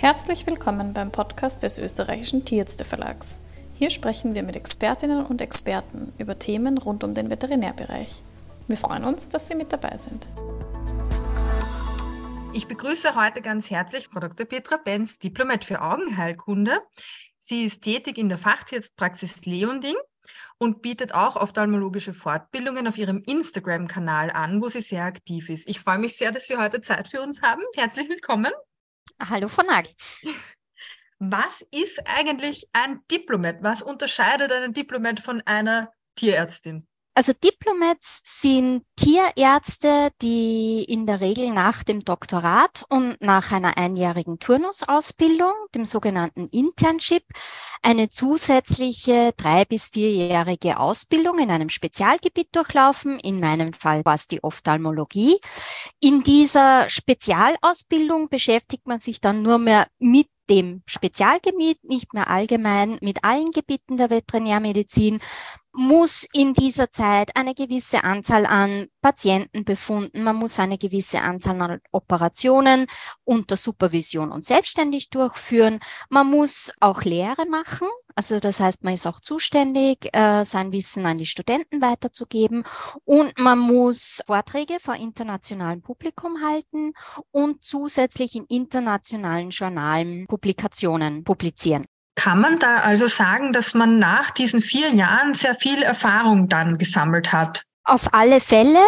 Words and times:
Herzlich 0.00 0.46
willkommen 0.46 0.94
beim 0.94 1.12
Podcast 1.12 1.62
des 1.62 1.78
österreichischen 1.78 2.46
Tierärzte 2.46 2.86
Verlags. 2.86 3.38
Hier 3.74 3.90
sprechen 3.90 4.34
wir 4.34 4.42
mit 4.42 4.56
Expertinnen 4.56 5.26
und 5.26 5.42
Experten 5.42 6.14
über 6.16 6.38
Themen 6.38 6.78
rund 6.78 7.04
um 7.04 7.12
den 7.12 7.28
Veterinärbereich. 7.28 8.22
Wir 8.66 8.78
freuen 8.78 9.04
uns, 9.04 9.28
dass 9.28 9.46
Sie 9.46 9.54
mit 9.54 9.74
dabei 9.74 9.98
sind. 9.98 10.26
Ich 12.54 12.66
begrüße 12.66 13.14
heute 13.14 13.42
ganz 13.42 13.70
herzlich 13.70 14.08
Frau 14.08 14.20
Dr. 14.20 14.46
Petra 14.46 14.78
Benz, 14.78 15.18
Diplomat 15.18 15.66
für 15.66 15.82
Augenheilkunde. 15.82 16.80
Sie 17.38 17.64
ist 17.64 17.82
tätig 17.82 18.16
in 18.16 18.30
der 18.30 18.38
Fachtierärztpraxis 18.38 19.44
Leonding 19.44 19.96
und 20.56 20.80
bietet 20.80 21.12
auch 21.12 21.36
ophthalmologische 21.36 22.14
Fortbildungen 22.14 22.88
auf 22.88 22.96
ihrem 22.96 23.22
Instagram-Kanal 23.26 24.30
an, 24.30 24.62
wo 24.62 24.70
sie 24.70 24.80
sehr 24.80 25.04
aktiv 25.04 25.50
ist. 25.50 25.68
Ich 25.68 25.78
freue 25.78 25.98
mich 25.98 26.16
sehr, 26.16 26.32
dass 26.32 26.46
Sie 26.46 26.56
heute 26.56 26.80
Zeit 26.80 27.08
für 27.08 27.20
uns 27.20 27.42
haben. 27.42 27.60
Herzlich 27.76 28.08
willkommen. 28.08 28.52
Hallo 29.28 29.48
Frau 29.48 29.64
Nagel. 29.64 29.92
Was 31.18 31.60
ist 31.70 32.00
eigentlich 32.06 32.66
ein 32.72 33.00
Diplomat? 33.10 33.62
Was 33.62 33.82
unterscheidet 33.82 34.50
einen 34.50 34.72
Diplomat 34.72 35.20
von 35.20 35.42
einer 35.44 35.92
Tierärztin? 36.16 36.88
Also 37.20 37.34
Diplomats 37.34 38.22
sind 38.24 38.82
Tierärzte, 38.96 40.08
die 40.22 40.82
in 40.88 41.06
der 41.06 41.20
Regel 41.20 41.50
nach 41.50 41.82
dem 41.82 42.02
Doktorat 42.02 42.86
und 42.88 43.20
nach 43.20 43.52
einer 43.52 43.76
einjährigen 43.76 44.38
Turnusausbildung, 44.38 45.52
dem 45.74 45.84
sogenannten 45.84 46.48
Internship, 46.48 47.24
eine 47.82 48.08
zusätzliche 48.08 49.34
drei- 49.36 49.66
bis 49.66 49.88
vierjährige 49.88 50.80
Ausbildung 50.80 51.38
in 51.40 51.50
einem 51.50 51.68
Spezialgebiet 51.68 52.56
durchlaufen. 52.56 53.20
In 53.20 53.38
meinem 53.38 53.74
Fall 53.74 54.02
war 54.06 54.14
es 54.14 54.26
die 54.26 54.42
Ophthalmologie. 54.42 55.38
In 56.00 56.22
dieser 56.22 56.88
Spezialausbildung 56.88 58.30
beschäftigt 58.30 58.86
man 58.86 58.98
sich 58.98 59.20
dann 59.20 59.42
nur 59.42 59.58
mehr 59.58 59.88
mit 59.98 60.28
dem 60.50 60.82
Spezialgebiet, 60.84 61.82
nicht 61.84 62.12
mehr 62.12 62.28
allgemein 62.28 62.98
mit 63.00 63.24
allen 63.24 63.52
Gebieten 63.52 63.96
der 63.96 64.10
Veterinärmedizin, 64.10 65.20
muss 65.72 66.26
in 66.32 66.52
dieser 66.52 66.90
Zeit 66.90 67.36
eine 67.36 67.54
gewisse 67.54 68.02
Anzahl 68.02 68.44
an 68.44 68.88
Patienten 69.00 69.64
befunden, 69.64 70.24
man 70.24 70.34
muss 70.36 70.58
eine 70.58 70.78
gewisse 70.78 71.20
Anzahl 71.20 71.60
an 71.62 71.80
Operationen 71.92 72.86
unter 73.24 73.56
Supervision 73.56 74.32
und 74.32 74.44
selbstständig 74.44 75.10
durchführen, 75.10 75.78
man 76.08 76.28
muss 76.28 76.72
auch 76.80 77.02
Lehre 77.02 77.46
machen, 77.46 77.88
also 78.20 78.38
das 78.38 78.60
heißt, 78.60 78.84
man 78.84 78.92
ist 78.92 79.06
auch 79.06 79.18
zuständig, 79.18 80.10
äh, 80.12 80.44
sein 80.44 80.72
Wissen 80.72 81.06
an 81.06 81.16
die 81.16 81.24
Studenten 81.24 81.80
weiterzugeben 81.80 82.64
und 83.06 83.32
man 83.38 83.58
muss 83.58 84.22
Vorträge 84.26 84.76
vor 84.78 84.94
internationalem 84.94 85.80
Publikum 85.80 86.36
halten 86.44 86.92
und 87.30 87.64
zusätzlich 87.64 88.34
in 88.34 88.44
internationalen 88.44 89.48
Journalen 89.48 90.26
Publikationen 90.26 91.24
publizieren. 91.24 91.86
Kann 92.14 92.42
man 92.42 92.58
da 92.58 92.80
also 92.80 93.06
sagen, 93.06 93.54
dass 93.54 93.72
man 93.72 93.98
nach 93.98 94.30
diesen 94.30 94.60
vier 94.60 94.90
Jahren 94.90 95.32
sehr 95.32 95.54
viel 95.54 95.82
Erfahrung 95.82 96.50
dann 96.50 96.76
gesammelt 96.76 97.32
hat? 97.32 97.64
Auf 97.84 98.12
alle 98.12 98.40
Fälle 98.40 98.78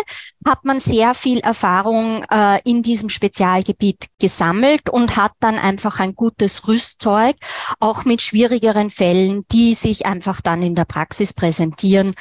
hat 0.46 0.64
man 0.64 0.78
sehr 0.78 1.14
viel 1.14 1.40
Erfahrung 1.40 2.24
äh, 2.30 2.60
in 2.64 2.82
diesem 2.82 3.08
Spezialgebiet 3.08 4.06
gesammelt 4.20 4.90
und 4.90 5.16
hat 5.16 5.32
dann 5.40 5.58
einfach 5.58 5.98
ein 5.98 6.14
gutes 6.14 6.68
Rüstzeug, 6.68 7.36
auch 7.80 8.04
mit 8.04 8.20
schwierigeren 8.20 8.90
Fällen, 8.90 9.44
die 9.50 9.74
sich 9.74 10.06
einfach 10.06 10.40
dann 10.40 10.62
in 10.62 10.74
der 10.74 10.84
Praxis 10.84 11.32
präsentieren, 11.32 12.14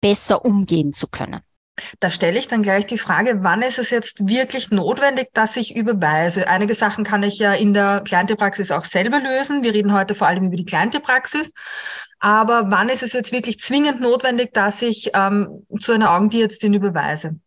besser 0.00 0.44
umgehen 0.44 0.92
zu 0.92 1.06
können. 1.08 1.42
Da 2.00 2.10
stelle 2.10 2.38
ich 2.38 2.48
dann 2.48 2.62
gleich 2.62 2.86
die 2.86 2.98
Frage, 2.98 3.38
wann 3.42 3.62
ist 3.62 3.78
es 3.78 3.90
jetzt 3.90 4.26
wirklich 4.26 4.70
notwendig, 4.70 5.28
dass 5.34 5.56
ich 5.56 5.76
überweise? 5.76 6.48
Einige 6.48 6.74
Sachen 6.74 7.04
kann 7.04 7.22
ich 7.22 7.38
ja 7.38 7.52
in 7.52 7.74
der 7.74 8.02
Kleintierpraxis 8.04 8.70
auch 8.70 8.84
selber 8.84 9.20
lösen. 9.20 9.62
Wir 9.62 9.74
reden 9.74 9.92
heute 9.92 10.14
vor 10.14 10.26
allem 10.26 10.46
über 10.46 10.56
die 10.56 10.64
Kleintierpraxis. 10.64 11.52
Aber 12.18 12.70
wann 12.70 12.88
ist 12.88 13.02
es 13.02 13.12
jetzt 13.12 13.32
wirklich 13.32 13.60
zwingend 13.60 14.00
notwendig, 14.00 14.54
dass 14.54 14.80
ich 14.80 15.10
ähm, 15.12 15.66
zu 15.80 15.92
einer 15.92 16.14
Augentierärztin 16.14 16.72
überweise? 16.72 17.38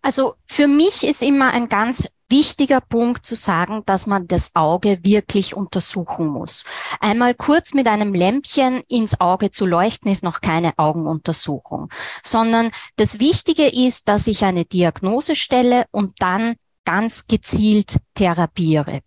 Also 0.00 0.34
für 0.46 0.68
mich 0.68 1.02
ist 1.02 1.22
immer 1.22 1.50
ein 1.52 1.68
ganz 1.68 2.14
wichtiger 2.32 2.80
Punkt 2.80 3.26
zu 3.26 3.36
sagen, 3.36 3.82
dass 3.86 4.06
man 4.06 4.26
das 4.26 4.56
Auge 4.56 4.98
wirklich 5.02 5.54
untersuchen 5.54 6.26
muss. 6.26 6.64
Einmal 6.98 7.34
kurz 7.34 7.74
mit 7.74 7.86
einem 7.86 8.14
Lämpchen 8.14 8.82
ins 8.88 9.20
Auge 9.20 9.50
zu 9.50 9.66
leuchten, 9.66 10.10
ist 10.10 10.24
noch 10.24 10.40
keine 10.40 10.72
Augenuntersuchung, 10.78 11.90
sondern 12.22 12.70
das 12.96 13.20
Wichtige 13.20 13.68
ist, 13.68 14.08
dass 14.08 14.26
ich 14.26 14.44
eine 14.44 14.64
Diagnose 14.64 15.36
stelle 15.36 15.84
und 15.92 16.14
dann 16.20 16.54
ganz 16.84 17.28
gezielt 17.28 17.98
therapiere. 18.14 19.02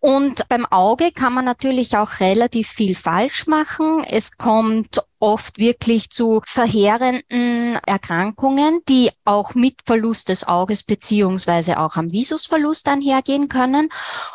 Und 0.00 0.48
beim 0.48 0.66
Auge 0.66 1.12
kann 1.12 1.32
man 1.32 1.44
natürlich 1.44 1.96
auch 1.96 2.18
relativ 2.20 2.68
viel 2.68 2.94
falsch 2.94 3.46
machen. 3.46 4.04
Es 4.08 4.36
kommt 4.36 5.02
oft 5.20 5.58
wirklich 5.58 6.10
zu 6.10 6.40
verheerenden 6.44 7.78
Erkrankungen, 7.86 8.80
die 8.88 9.10
auch 9.24 9.54
mit 9.54 9.76
Verlust 9.84 10.28
des 10.30 10.48
Auges 10.48 10.82
beziehungsweise 10.82 11.78
auch 11.78 11.96
am 11.96 12.10
Visusverlust 12.10 12.88
einhergehen 12.88 13.48
können. 13.48 13.90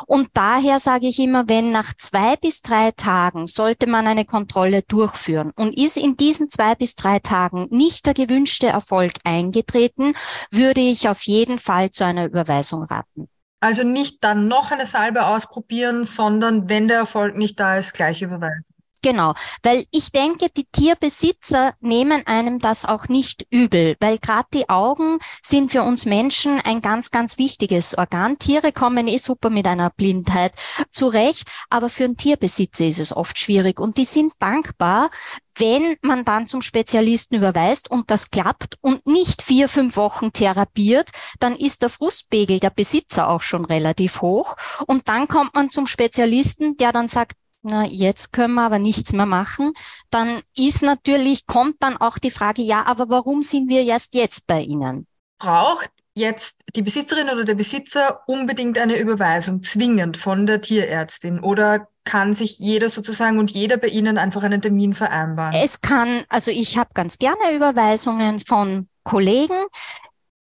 Und 0.06 0.30
daher 0.34 0.78
sage 0.78 1.08
ich 1.08 1.18
immer, 1.18 1.48
wenn 1.48 1.72
nach 1.72 1.92
zwei 1.98 2.36
bis 2.36 2.62
drei 2.62 2.92
Tagen 2.92 3.46
sollte 3.46 3.86
man 3.86 4.06
eine 4.06 4.24
Kontrolle 4.24 4.82
durchführen 4.82 5.52
und 5.56 5.76
ist 5.76 5.96
in 5.96 6.16
diesen 6.16 6.48
zwei 6.48 6.74
bis 6.74 6.94
drei 6.94 7.18
Tagen 7.18 7.66
nicht 7.70 8.06
der 8.06 8.14
gewünschte 8.14 8.68
Erfolg 8.68 9.14
eingetreten, 9.24 10.14
würde 10.50 10.80
ich 10.80 11.08
auf 11.08 11.22
jeden 11.22 11.58
Fall 11.58 11.90
zu 11.90 12.04
einer 12.04 12.26
Überweisung 12.26 12.84
raten. 12.84 13.28
Also 13.60 13.82
nicht 13.82 14.22
dann 14.22 14.48
noch 14.48 14.70
eine 14.70 14.86
Salbe 14.86 15.26
ausprobieren, 15.26 16.04
sondern 16.04 16.68
wenn 16.68 16.88
der 16.88 16.98
Erfolg 16.98 17.36
nicht 17.36 17.58
da 17.58 17.78
ist, 17.78 17.94
gleich 17.94 18.22
überweisen. 18.22 18.75
Genau, 19.06 19.34
weil 19.62 19.84
ich 19.92 20.10
denke, 20.10 20.48
die 20.48 20.64
Tierbesitzer 20.64 21.74
nehmen 21.78 22.26
einem 22.26 22.58
das 22.58 22.84
auch 22.84 23.06
nicht 23.06 23.46
übel, 23.50 23.94
weil 24.00 24.18
gerade 24.18 24.48
die 24.52 24.68
Augen 24.68 25.20
sind 25.44 25.70
für 25.70 25.84
uns 25.84 26.06
Menschen 26.06 26.60
ein 26.60 26.80
ganz, 26.80 27.12
ganz 27.12 27.38
wichtiges 27.38 27.96
Organ. 27.96 28.36
Tiere 28.40 28.72
kommen 28.72 29.06
eh 29.06 29.18
super 29.18 29.48
mit 29.48 29.68
einer 29.68 29.90
Blindheit 29.90 30.54
zurecht, 30.90 31.48
aber 31.70 31.88
für 31.88 32.02
einen 32.02 32.16
Tierbesitzer 32.16 32.84
ist 32.84 32.98
es 32.98 33.14
oft 33.14 33.38
schwierig 33.38 33.78
und 33.78 33.96
die 33.96 34.04
sind 34.04 34.32
dankbar, 34.40 35.10
wenn 35.54 35.96
man 36.02 36.24
dann 36.24 36.48
zum 36.48 36.60
Spezialisten 36.60 37.36
überweist 37.36 37.88
und 37.88 38.10
das 38.10 38.32
klappt 38.32 38.74
und 38.80 39.06
nicht 39.06 39.40
vier, 39.40 39.68
fünf 39.68 39.96
Wochen 39.96 40.32
therapiert, 40.32 41.10
dann 41.38 41.54
ist 41.54 41.82
der 41.82 41.90
Frustpegel 41.90 42.58
der 42.58 42.70
Besitzer 42.70 43.28
auch 43.28 43.42
schon 43.42 43.64
relativ 43.64 44.20
hoch. 44.20 44.56
Und 44.86 45.08
dann 45.08 45.28
kommt 45.28 45.54
man 45.54 45.68
zum 45.68 45.86
Spezialisten, 45.86 46.76
der 46.76 46.92
dann 46.92 47.08
sagt, 47.08 47.36
na, 47.68 47.84
jetzt 47.84 48.32
können 48.32 48.54
wir 48.54 48.62
aber 48.62 48.78
nichts 48.78 49.12
mehr 49.12 49.26
machen, 49.26 49.72
dann 50.10 50.40
ist 50.56 50.82
natürlich, 50.82 51.46
kommt 51.46 51.76
dann 51.80 51.96
auch 51.96 52.18
die 52.18 52.30
Frage, 52.30 52.62
ja, 52.62 52.86
aber 52.86 53.08
warum 53.08 53.42
sind 53.42 53.68
wir 53.68 53.82
erst 53.82 54.14
jetzt 54.14 54.46
bei 54.46 54.60
Ihnen? 54.60 55.06
Braucht 55.38 55.90
jetzt 56.14 56.56
die 56.74 56.82
Besitzerin 56.82 57.28
oder 57.28 57.44
der 57.44 57.54
Besitzer 57.54 58.20
unbedingt 58.26 58.78
eine 58.78 58.98
Überweisung 58.98 59.62
zwingend 59.62 60.16
von 60.16 60.46
der 60.46 60.62
Tierärztin 60.62 61.40
oder 61.40 61.88
kann 62.04 62.32
sich 62.32 62.58
jeder 62.58 62.88
sozusagen 62.88 63.38
und 63.38 63.50
jeder 63.50 63.76
bei 63.76 63.88
Ihnen 63.88 64.16
einfach 64.16 64.42
einen 64.44 64.62
Termin 64.62 64.94
vereinbaren? 64.94 65.54
Es 65.54 65.82
kann, 65.82 66.24
also 66.28 66.50
ich 66.50 66.78
habe 66.78 66.90
ganz 66.94 67.18
gerne 67.18 67.54
Überweisungen 67.54 68.40
von 68.40 68.88
Kollegen. 69.02 69.58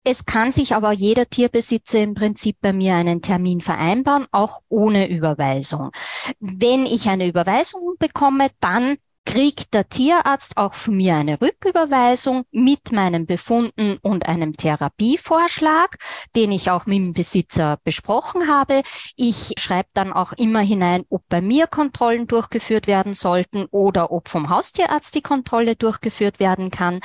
Es 0.08 0.28
kann 0.28 0.52
sich 0.52 0.76
aber 0.76 0.92
jeder 0.92 1.26
Tierbesitzer 1.26 2.00
im 2.00 2.14
Prinzip 2.14 2.58
bei 2.62 2.74
mir 2.74 2.94
einen 2.94 3.24
Termin 3.24 3.60
vereinbaren, 3.60 4.28
auch 4.32 4.62
ohne 4.70 5.10
Überweisung. 5.10 5.90
Wenn 6.40 6.86
ich 6.86 7.10
eine 7.10 7.26
Überweisung 7.26 7.96
bekomme, 7.98 8.50
dann 8.60 8.98
kriegt 9.26 9.74
der 9.74 9.90
Tierarzt 9.90 10.58
auch 10.58 10.76
von 10.76 10.96
mir 10.96 11.16
eine 11.16 11.42
Rücküberweisung 11.42 12.46
mit 12.52 12.92
meinen 12.92 13.26
Befunden 13.26 13.98
und 14.02 14.26
einem 14.26 14.54
Therapievorschlag, 14.54 15.98
den 16.36 16.52
ich 16.52 16.70
auch 16.72 16.86
mit 16.86 16.98
dem 16.98 17.14
Besitzer 17.14 17.80
besprochen 17.84 18.48
habe. 18.48 18.84
Ich 19.16 19.54
schreibe 19.58 19.90
dann 19.94 20.14
auch 20.14 20.32
immer 20.34 20.60
hinein, 20.60 21.04
ob 21.10 21.24
bei 21.28 21.42
mir 21.42 21.68
Kontrollen 21.68 22.28
durchgeführt 22.28 22.88
werden 22.88 23.14
sollten 23.14 23.66
oder 23.72 24.12
ob 24.12 24.30
vom 24.30 24.50
Haustierarzt 24.50 25.16
die 25.16 25.22
Kontrolle 25.22 25.76
durchgeführt 25.76 26.40
werden 26.40 26.70
kann. 26.70 27.02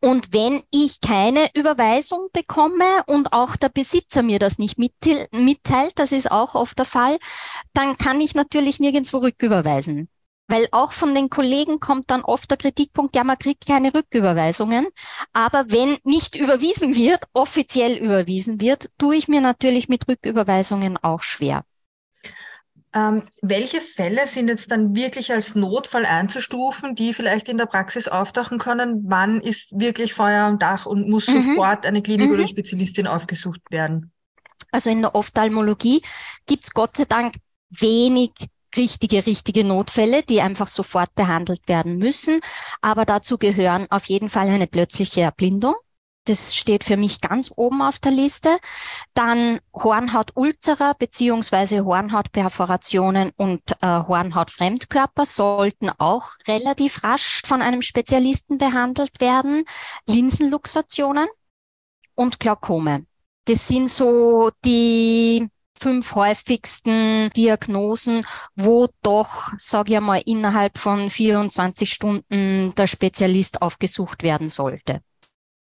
Und 0.00 0.32
wenn 0.32 0.62
ich 0.70 1.00
keine 1.00 1.48
Überweisung 1.54 2.28
bekomme 2.32 3.04
und 3.06 3.32
auch 3.32 3.56
der 3.56 3.68
Besitzer 3.68 4.22
mir 4.22 4.38
das 4.38 4.58
nicht 4.58 4.78
mitteilt, 4.78 5.92
das 5.96 6.12
ist 6.12 6.30
auch 6.30 6.54
oft 6.54 6.78
der 6.78 6.86
Fall, 6.86 7.18
dann 7.74 7.96
kann 7.96 8.20
ich 8.20 8.34
natürlich 8.34 8.80
nirgendwo 8.80 9.18
rücküberweisen. 9.18 10.08
Weil 10.48 10.66
auch 10.72 10.92
von 10.92 11.14
den 11.14 11.28
Kollegen 11.28 11.78
kommt 11.78 12.10
dann 12.10 12.22
oft 12.22 12.50
der 12.50 12.56
Kritikpunkt, 12.56 13.14
ja, 13.14 13.22
man 13.22 13.38
kriegt 13.38 13.66
keine 13.66 13.92
Rücküberweisungen. 13.92 14.86
Aber 15.32 15.70
wenn 15.70 15.98
nicht 16.04 16.36
überwiesen 16.36 16.96
wird, 16.96 17.24
offiziell 17.34 17.96
überwiesen 17.96 18.60
wird, 18.60 18.90
tue 18.98 19.16
ich 19.16 19.28
mir 19.28 19.42
natürlich 19.42 19.88
mit 19.88 20.08
Rücküberweisungen 20.08 20.96
auch 20.96 21.22
schwer. 21.22 21.64
Ähm, 22.94 23.24
welche 23.42 23.82
Fälle 23.82 24.26
sind 24.26 24.48
jetzt 24.48 24.70
dann 24.70 24.96
wirklich 24.96 25.30
als 25.30 25.54
Notfall 25.54 26.06
einzustufen, 26.06 26.94
die 26.94 27.12
vielleicht 27.12 27.50
in 27.50 27.58
der 27.58 27.66
Praxis 27.66 28.08
auftauchen 28.08 28.58
können? 28.58 29.04
Wann 29.06 29.42
ist 29.42 29.78
wirklich 29.78 30.14
Feuer 30.14 30.44
am 30.44 30.58
Dach 30.58 30.86
und 30.86 31.08
muss 31.08 31.28
mhm. 31.28 31.42
sofort 31.42 31.84
eine 31.84 32.00
Klinik 32.00 32.28
mhm. 32.28 32.34
oder 32.34 32.48
Spezialistin 32.48 33.06
aufgesucht 33.06 33.60
werden? 33.70 34.10
Also 34.72 34.90
in 34.90 35.02
der 35.02 35.14
Ophthalmologie 35.14 36.02
gibt's 36.46 36.72
Gott 36.72 36.96
sei 36.96 37.04
Dank 37.04 37.34
wenig 37.70 38.30
richtige, 38.76 39.26
richtige 39.26 39.64
Notfälle, 39.64 40.22
die 40.22 40.40
einfach 40.40 40.68
sofort 40.68 41.14
behandelt 41.14 41.66
werden 41.68 41.98
müssen. 41.98 42.40
Aber 42.80 43.04
dazu 43.04 43.38
gehören 43.38 43.86
auf 43.90 44.06
jeden 44.06 44.28
Fall 44.28 44.48
eine 44.48 44.66
plötzliche 44.66 45.22
Erblindung. 45.22 45.74
Das 46.28 46.54
steht 46.54 46.84
für 46.84 46.98
mich 46.98 47.22
ganz 47.22 47.50
oben 47.56 47.80
auf 47.80 47.98
der 47.98 48.12
Liste. 48.12 48.58
Dann 49.14 49.60
Hornhautulzera 49.72 50.92
beziehungsweise 50.92 51.86
Hornhautperforationen 51.86 53.32
und 53.36 53.62
äh, 53.80 53.86
Hornhautfremdkörper 53.86 55.24
sollten 55.24 55.88
auch 55.96 56.32
relativ 56.46 57.02
rasch 57.02 57.40
von 57.46 57.62
einem 57.62 57.80
Spezialisten 57.80 58.58
behandelt 58.58 59.20
werden. 59.20 59.64
Linsenluxationen 60.06 61.28
und 62.14 62.40
Glaukome. 62.40 63.06
Das 63.46 63.66
sind 63.66 63.88
so 63.90 64.50
die 64.66 65.48
fünf 65.78 66.14
häufigsten 66.14 67.30
Diagnosen, 67.36 68.26
wo 68.56 68.88
doch, 69.02 69.52
sage 69.58 69.94
ich 69.94 70.00
mal, 70.00 70.22
innerhalb 70.24 70.78
von 70.78 71.10
24 71.10 71.92
Stunden 71.92 72.74
der 72.76 72.86
Spezialist 72.86 73.62
aufgesucht 73.62 74.22
werden 74.22 74.48
sollte. 74.48 75.00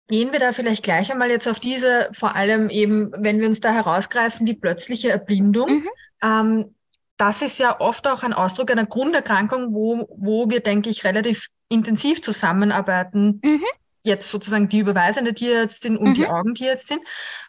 Gehen 0.07 0.31
wir 0.31 0.39
da 0.39 0.53
vielleicht 0.53 0.83
gleich 0.83 1.11
einmal 1.11 1.29
jetzt 1.29 1.47
auf 1.47 1.59
diese, 1.59 2.09
vor 2.13 2.35
allem 2.35 2.69
eben, 2.69 3.11
wenn 3.15 3.39
wir 3.39 3.47
uns 3.47 3.59
da 3.59 3.71
herausgreifen, 3.71 4.45
die 4.45 4.55
plötzliche 4.55 5.11
Erblindung. 5.11 5.69
Mhm. 5.69 5.89
Ähm, 6.23 6.75
das 7.17 7.41
ist 7.41 7.59
ja 7.59 7.79
oft 7.79 8.07
auch 8.07 8.23
ein 8.23 8.33
Ausdruck 8.33 8.71
einer 8.71 8.85
Grunderkrankung, 8.85 9.73
wo, 9.73 10.07
wo 10.17 10.49
wir, 10.49 10.61
denke 10.61 10.89
ich, 10.89 11.03
relativ 11.03 11.49
intensiv 11.67 12.23
zusammenarbeiten. 12.23 13.41
Mhm. 13.43 13.63
Jetzt 14.01 14.29
sozusagen 14.29 14.69
die 14.69 14.79
überweisende 14.79 15.33
Tierärztin 15.33 15.97
und 15.97 16.09
mhm. 16.09 16.13
die 16.13 16.27
Augentierärztin. 16.27 16.99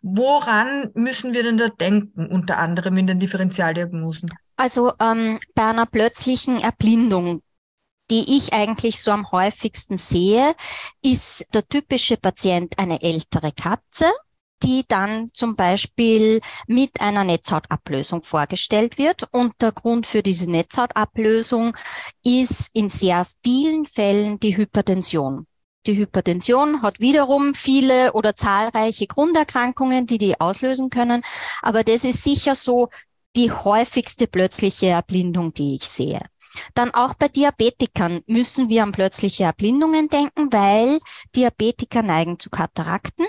Woran 0.02 0.90
müssen 0.94 1.32
wir 1.32 1.42
denn 1.42 1.58
da 1.58 1.68
denken, 1.68 2.26
unter 2.26 2.58
anderem 2.58 2.96
in 2.96 3.06
den 3.06 3.20
Differentialdiagnosen? 3.20 4.28
Also 4.56 4.92
ähm, 5.00 5.38
bei 5.54 5.64
einer 5.64 5.86
plötzlichen 5.86 6.60
Erblindung 6.60 7.42
die 8.10 8.36
ich 8.36 8.52
eigentlich 8.52 9.00
so 9.00 9.12
am 9.12 9.30
häufigsten 9.30 9.96
sehe, 9.96 10.54
ist 11.02 11.46
der 11.54 11.66
typische 11.66 12.16
Patient 12.16 12.76
eine 12.76 13.00
ältere 13.02 13.52
Katze, 13.52 14.10
die 14.62 14.84
dann 14.86 15.28
zum 15.32 15.56
Beispiel 15.56 16.40
mit 16.66 17.00
einer 17.00 17.24
Netzhautablösung 17.24 18.22
vorgestellt 18.22 18.98
wird. 18.98 19.28
Und 19.32 19.62
der 19.62 19.72
Grund 19.72 20.06
für 20.06 20.22
diese 20.22 20.50
Netzhautablösung 20.50 21.76
ist 22.24 22.74
in 22.74 22.88
sehr 22.88 23.26
vielen 23.42 23.86
Fällen 23.86 24.38
die 24.40 24.56
Hypertension. 24.56 25.46
Die 25.86 25.96
Hypertension 25.96 26.82
hat 26.82 27.00
wiederum 27.00 27.54
viele 27.54 28.12
oder 28.12 28.36
zahlreiche 28.36 29.06
Grunderkrankungen, 29.06 30.06
die 30.06 30.18
die 30.18 30.40
auslösen 30.40 30.90
können. 30.90 31.22
Aber 31.62 31.84
das 31.84 32.04
ist 32.04 32.22
sicher 32.22 32.54
so 32.54 32.88
die 33.36 33.50
häufigste 33.50 34.26
plötzliche 34.26 34.86
Erblindung, 34.86 35.54
die 35.54 35.76
ich 35.76 35.88
sehe. 35.88 36.20
Dann 36.74 36.92
auch 36.92 37.14
bei 37.14 37.28
Diabetikern 37.28 38.22
müssen 38.26 38.68
wir 38.68 38.82
an 38.82 38.92
plötzliche 38.92 39.44
Erblindungen 39.44 40.08
denken, 40.08 40.52
weil 40.52 40.98
Diabetiker 41.34 42.02
neigen 42.02 42.38
zu 42.38 42.50
Katarakten. 42.50 43.26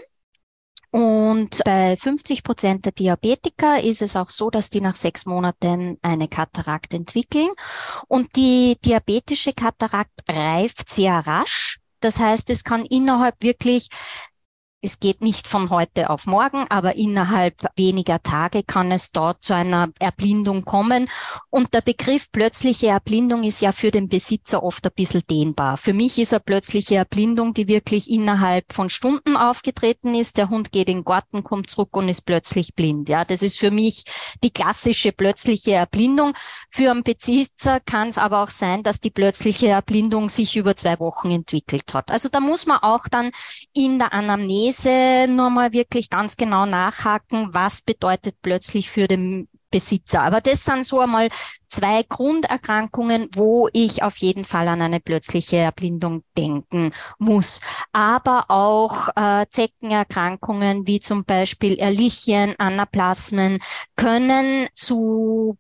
Und 0.93 1.61
bei 1.63 1.95
50 1.95 2.43
Prozent 2.43 2.83
der 2.83 2.91
Diabetiker 2.91 3.81
ist 3.81 4.01
es 4.01 4.17
auch 4.17 4.29
so, 4.29 4.49
dass 4.49 4.69
die 4.69 4.81
nach 4.81 4.97
sechs 4.97 5.25
Monaten 5.25 5.97
eine 6.01 6.27
Katarakt 6.27 6.93
entwickeln. 6.93 7.49
Und 8.09 8.35
die 8.35 8.77
diabetische 8.83 9.53
Katarakt 9.53 10.19
reift 10.27 10.89
sehr 10.89 11.13
rasch. 11.25 11.80
Das 12.01 12.19
heißt, 12.19 12.49
es 12.49 12.63
kann 12.63 12.85
innerhalb 12.85 13.35
wirklich 13.41 13.87
es 14.83 14.99
geht 14.99 15.21
nicht 15.21 15.47
von 15.47 15.69
heute 15.69 16.09
auf 16.09 16.25
morgen, 16.25 16.65
aber 16.69 16.95
innerhalb 16.95 17.53
weniger 17.75 18.23
Tage 18.23 18.63
kann 18.63 18.91
es 18.91 19.11
dort 19.11 19.43
zu 19.43 19.53
einer 19.53 19.89
Erblindung 19.99 20.63
kommen. 20.63 21.07
Und 21.51 21.75
der 21.75 21.81
Begriff 21.81 22.31
plötzliche 22.31 22.87
Erblindung 22.87 23.43
ist 23.43 23.61
ja 23.61 23.73
für 23.73 23.91
den 23.91 24.09
Besitzer 24.09 24.63
oft 24.63 24.83
ein 24.85 24.91
bisschen 24.95 25.21
dehnbar. 25.29 25.77
Für 25.77 25.93
mich 25.93 26.17
ist 26.17 26.33
eine 26.33 26.39
plötzliche 26.39 26.95
Erblindung, 26.95 27.53
die 27.53 27.67
wirklich 27.67 28.09
innerhalb 28.09 28.73
von 28.73 28.89
Stunden 28.89 29.37
aufgetreten 29.37 30.15
ist. 30.15 30.37
Der 30.37 30.49
Hund 30.49 30.71
geht 30.71 30.89
in 30.89 30.99
den 30.99 31.05
Garten, 31.05 31.43
kommt 31.43 31.69
zurück 31.69 31.95
und 31.95 32.09
ist 32.09 32.25
plötzlich 32.25 32.73
blind. 32.73 33.07
Ja, 33.07 33.23
das 33.23 33.43
ist 33.43 33.59
für 33.59 33.71
mich 33.71 34.05
die 34.43 34.51
klassische 34.51 35.11
plötzliche 35.11 35.73
Erblindung. 35.73 36.33
Für 36.71 36.89
einen 36.89 37.03
Besitzer 37.03 37.79
kann 37.81 38.07
es 38.07 38.17
aber 38.17 38.41
auch 38.41 38.49
sein, 38.49 38.81
dass 38.81 38.99
die 38.99 39.11
plötzliche 39.11 39.67
Erblindung 39.67 40.29
sich 40.29 40.55
über 40.55 40.75
zwei 40.75 40.99
Wochen 40.99 41.29
entwickelt 41.29 41.93
hat. 41.93 42.09
Also 42.09 42.29
da 42.29 42.39
muss 42.39 42.65
man 42.65 42.79
auch 42.79 43.07
dann 43.07 43.29
in 43.73 43.99
der 43.99 44.13
Anamnese 44.13 44.70
Lese 44.71 45.27
nur 45.27 45.49
mal 45.49 45.73
wirklich 45.73 46.09
ganz 46.09 46.37
genau 46.37 46.65
nachhaken, 46.65 47.53
was 47.53 47.81
bedeutet 47.81 48.37
plötzlich 48.41 48.89
für 48.89 49.09
den 49.09 49.49
Besitzer. 49.69 50.21
Aber 50.21 50.39
das 50.39 50.63
sind 50.63 50.85
so 50.85 51.01
einmal 51.01 51.27
zwei 51.67 52.03
Grunderkrankungen, 52.03 53.27
wo 53.35 53.67
ich 53.73 54.01
auf 54.01 54.15
jeden 54.17 54.45
Fall 54.45 54.69
an 54.69 54.81
eine 54.81 55.01
plötzliche 55.01 55.57
Erblindung 55.57 56.23
denken 56.37 56.93
muss. 57.19 57.59
Aber 57.91 58.45
auch 58.47 59.09
äh, 59.17 59.45
Zeckenerkrankungen 59.49 60.87
wie 60.87 61.01
zum 61.01 61.25
Beispiel 61.25 61.77
Erlichien, 61.77 62.55
Anaplasmen 62.57 63.59
können 63.97 64.67
zu 64.73 65.57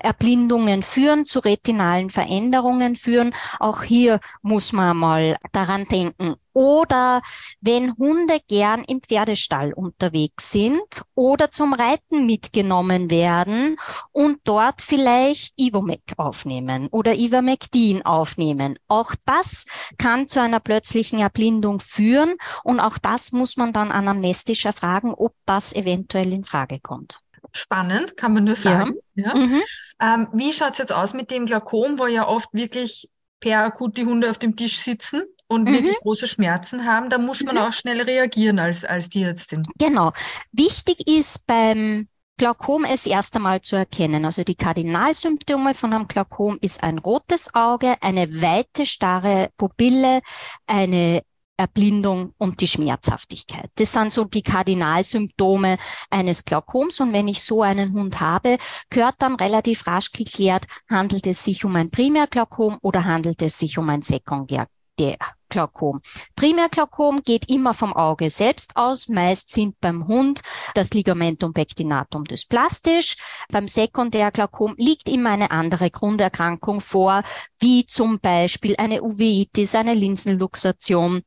Erblindungen 0.00 0.82
führen, 0.82 1.26
zu 1.26 1.40
retinalen 1.40 2.08
Veränderungen 2.08 2.96
führen. 2.96 3.34
Auch 3.60 3.82
hier 3.82 4.20
muss 4.40 4.72
man 4.72 4.96
mal 4.96 5.36
daran 5.52 5.84
denken. 5.84 6.36
Oder 6.54 7.20
wenn 7.60 7.94
Hunde 7.98 8.38
gern 8.48 8.84
im 8.84 9.02
Pferdestall 9.02 9.72
unterwegs 9.74 10.50
sind 10.52 11.02
oder 11.14 11.50
zum 11.50 11.74
Reiten 11.74 12.24
mitgenommen 12.24 13.10
werden 13.10 13.76
und 14.12 14.38
dort 14.44 14.80
vielleicht 14.80 15.52
Ivomec 15.58 16.14
aufnehmen 16.16 16.88
oder 16.90 17.14
Ivermectin 17.14 18.06
aufnehmen. 18.06 18.78
Auch 18.88 19.14
das 19.26 19.66
kann 19.98 20.28
zu 20.28 20.40
einer 20.40 20.60
plötzlichen 20.60 21.18
Erblindung 21.18 21.80
führen 21.80 22.36
und 22.62 22.80
auch 22.80 22.98
das 22.98 23.32
muss 23.32 23.56
man 23.56 23.72
dann 23.72 23.92
anamnestisch 23.92 24.64
erfragen, 24.64 25.12
ob 25.12 25.34
das 25.44 25.74
eventuell 25.74 26.32
in 26.32 26.44
Frage 26.44 26.80
kommt. 26.80 27.20
Spannend, 27.52 28.16
kann 28.16 28.32
man 28.32 28.44
nur 28.44 28.56
sagen. 28.56 28.94
Ja. 29.14 29.28
ja. 29.28 29.34
Mhm. 29.34 29.62
Ähm, 30.00 30.28
wie 30.32 30.52
schaut's 30.52 30.78
jetzt 30.78 30.92
aus 30.92 31.14
mit 31.14 31.30
dem 31.30 31.46
Glaukom, 31.46 31.98
wo 31.98 32.06
ja 32.06 32.26
oft 32.26 32.48
wirklich 32.52 33.08
per 33.44 33.64
akut 33.64 33.98
die 33.98 34.06
Hunde 34.06 34.30
auf 34.30 34.38
dem 34.38 34.56
Tisch 34.56 34.78
sitzen 34.78 35.22
und 35.48 35.68
mhm. 35.68 35.74
wirklich 35.74 35.96
große 35.98 36.26
Schmerzen 36.26 36.86
haben, 36.86 37.10
da 37.10 37.18
muss 37.18 37.42
man 37.42 37.56
mhm. 37.56 37.60
auch 37.60 37.72
schnell 37.74 38.00
reagieren 38.00 38.58
als, 38.58 38.86
als 38.86 39.10
Tierärztin. 39.10 39.62
Genau. 39.78 40.12
Wichtig 40.52 41.06
ist 41.06 41.46
beim 41.46 42.08
Glaukom 42.36 42.84
ist 42.84 43.06
erst 43.06 43.36
einmal 43.36 43.60
zu 43.60 43.76
erkennen. 43.76 44.24
Also 44.24 44.42
die 44.42 44.56
Kardinalsymptome 44.56 45.74
von 45.74 45.92
einem 45.92 46.08
Glaukom 46.08 46.58
ist 46.62 46.82
ein 46.82 46.98
rotes 46.98 47.54
Auge, 47.54 47.94
eine 48.00 48.32
weite, 48.40 48.86
starre 48.86 49.50
Pupille, 49.56 50.20
eine 50.66 51.22
Erblindung 51.56 52.34
und 52.38 52.60
die 52.60 52.66
Schmerzhaftigkeit. 52.66 53.70
Das 53.76 53.92
sind 53.92 54.12
so 54.12 54.24
die 54.24 54.42
Kardinalsymptome 54.42 55.78
eines 56.10 56.44
Glaukoms. 56.44 57.00
Und 57.00 57.12
wenn 57.12 57.28
ich 57.28 57.42
so 57.42 57.62
einen 57.62 57.92
Hund 57.92 58.20
habe, 58.20 58.58
gehört 58.90 59.16
dann 59.18 59.36
relativ 59.36 59.86
rasch 59.86 60.10
geklärt, 60.10 60.64
handelt 60.90 61.26
es 61.26 61.44
sich 61.44 61.64
um 61.64 61.76
ein 61.76 61.90
Primärglaukom 61.90 62.78
oder 62.82 63.04
handelt 63.04 63.40
es 63.42 63.58
sich 63.58 63.78
um 63.78 63.88
ein 63.88 64.02
Sekundär 64.02 64.66
der 64.98 65.16
Glaukom. 65.48 66.00
Primärglaukom 66.34 67.22
geht 67.22 67.48
immer 67.48 67.74
vom 67.74 67.92
Auge 67.92 68.30
selbst 68.30 68.76
aus. 68.76 69.08
Meist 69.08 69.52
sind 69.52 69.80
beim 69.80 70.08
Hund 70.08 70.40
das 70.74 70.92
Ligamentum 70.92 71.52
pectinatum 71.52 72.24
dysplastisch. 72.24 73.16
Beim 73.52 73.68
Sekundärglaukom 73.68 74.74
liegt 74.76 75.08
immer 75.08 75.30
eine 75.30 75.50
andere 75.52 75.90
Grunderkrankung 75.90 76.80
vor, 76.80 77.22
wie 77.60 77.86
zum 77.86 78.18
Beispiel 78.18 78.74
eine 78.78 79.02
Uveitis, 79.02 79.74
eine 79.74 79.94
Linsenluxation 79.94 81.22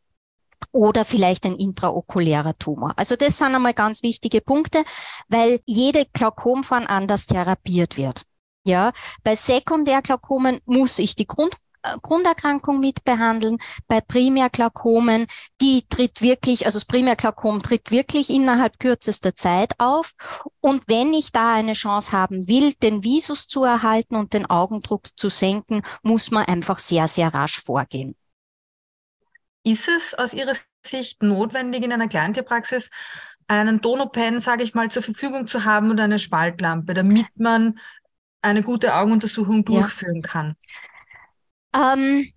oder 0.78 1.06
vielleicht 1.06 1.46
ein 1.46 1.56
intraokulärer 1.56 2.56
Tumor. 2.60 2.94
Also 2.98 3.16
das 3.16 3.40
sind 3.40 3.56
einmal 3.56 3.74
ganz 3.74 4.04
wichtige 4.04 4.42
Punkte, 4.42 4.84
weil 5.28 5.60
jede 5.66 6.06
Glaukomform 6.14 6.86
anders 6.88 7.26
therapiert 7.26 7.98
wird. 7.98 8.22
Ja, 8.64 8.92
bei 9.24 9.34
Sekundärglaukomen 9.34 10.60
muss 10.66 11.00
ich 11.00 11.16
die 11.16 11.26
Grund 11.26 11.54
Grunderkrankung 12.02 12.82
mit 12.82 13.06
behandeln. 13.06 13.60
Bei 13.88 14.02
Primärglaukomen, 14.02 15.26
die 15.62 15.86
tritt 15.88 16.22
wirklich, 16.22 16.66
also 16.66 16.80
das 16.80 16.86
Primärglaukom 16.86 17.62
tritt 17.64 17.92
wirklich 17.92 18.30
innerhalb 18.30 18.78
kürzester 18.78 19.34
Zeit 19.34 19.74
auf. 19.78 20.14
Und 20.60 20.84
wenn 20.88 21.14
ich 21.14 21.32
da 21.32 21.54
eine 21.54 21.74
Chance 21.74 22.12
haben 22.12 22.50
will, 22.50 22.74
den 22.74 23.06
Visus 23.06 23.48
zu 23.48 23.64
erhalten 23.64 24.18
und 24.18 24.34
den 24.34 24.46
Augendruck 24.46 25.08
zu 25.16 25.30
senken, 25.30 25.82
muss 26.04 26.30
man 26.30 26.46
einfach 26.46 26.80
sehr, 26.80 27.08
sehr 27.08 27.34
rasch 27.34 27.62
vorgehen. 27.62 28.17
Ist 29.68 29.90
es 29.90 30.14
aus 30.14 30.34
Ihrer 30.34 30.54
Sicht 30.86 31.22
notwendig, 31.22 31.84
in 31.84 31.92
einer 31.92 32.08
Kleintierpraxis 32.08 32.90
einen 33.48 33.82
Donopen, 33.82 34.40
sage 34.40 34.64
ich 34.64 34.74
mal, 34.74 34.90
zur 34.90 35.04
Verfügung 35.04 35.48
zu 35.48 35.66
haben 35.66 35.90
und 35.92 36.00
eine 36.00 36.20
Spaltlampe, 36.20 36.94
damit 36.94 37.28
man 37.36 37.78
eine 38.42 38.64
gute 38.64 38.96
Augenuntersuchung 38.96 39.66
durchführen 39.66 40.22
ja. 40.24 40.30
kann? 40.30 40.56
Ähm, 41.76 42.32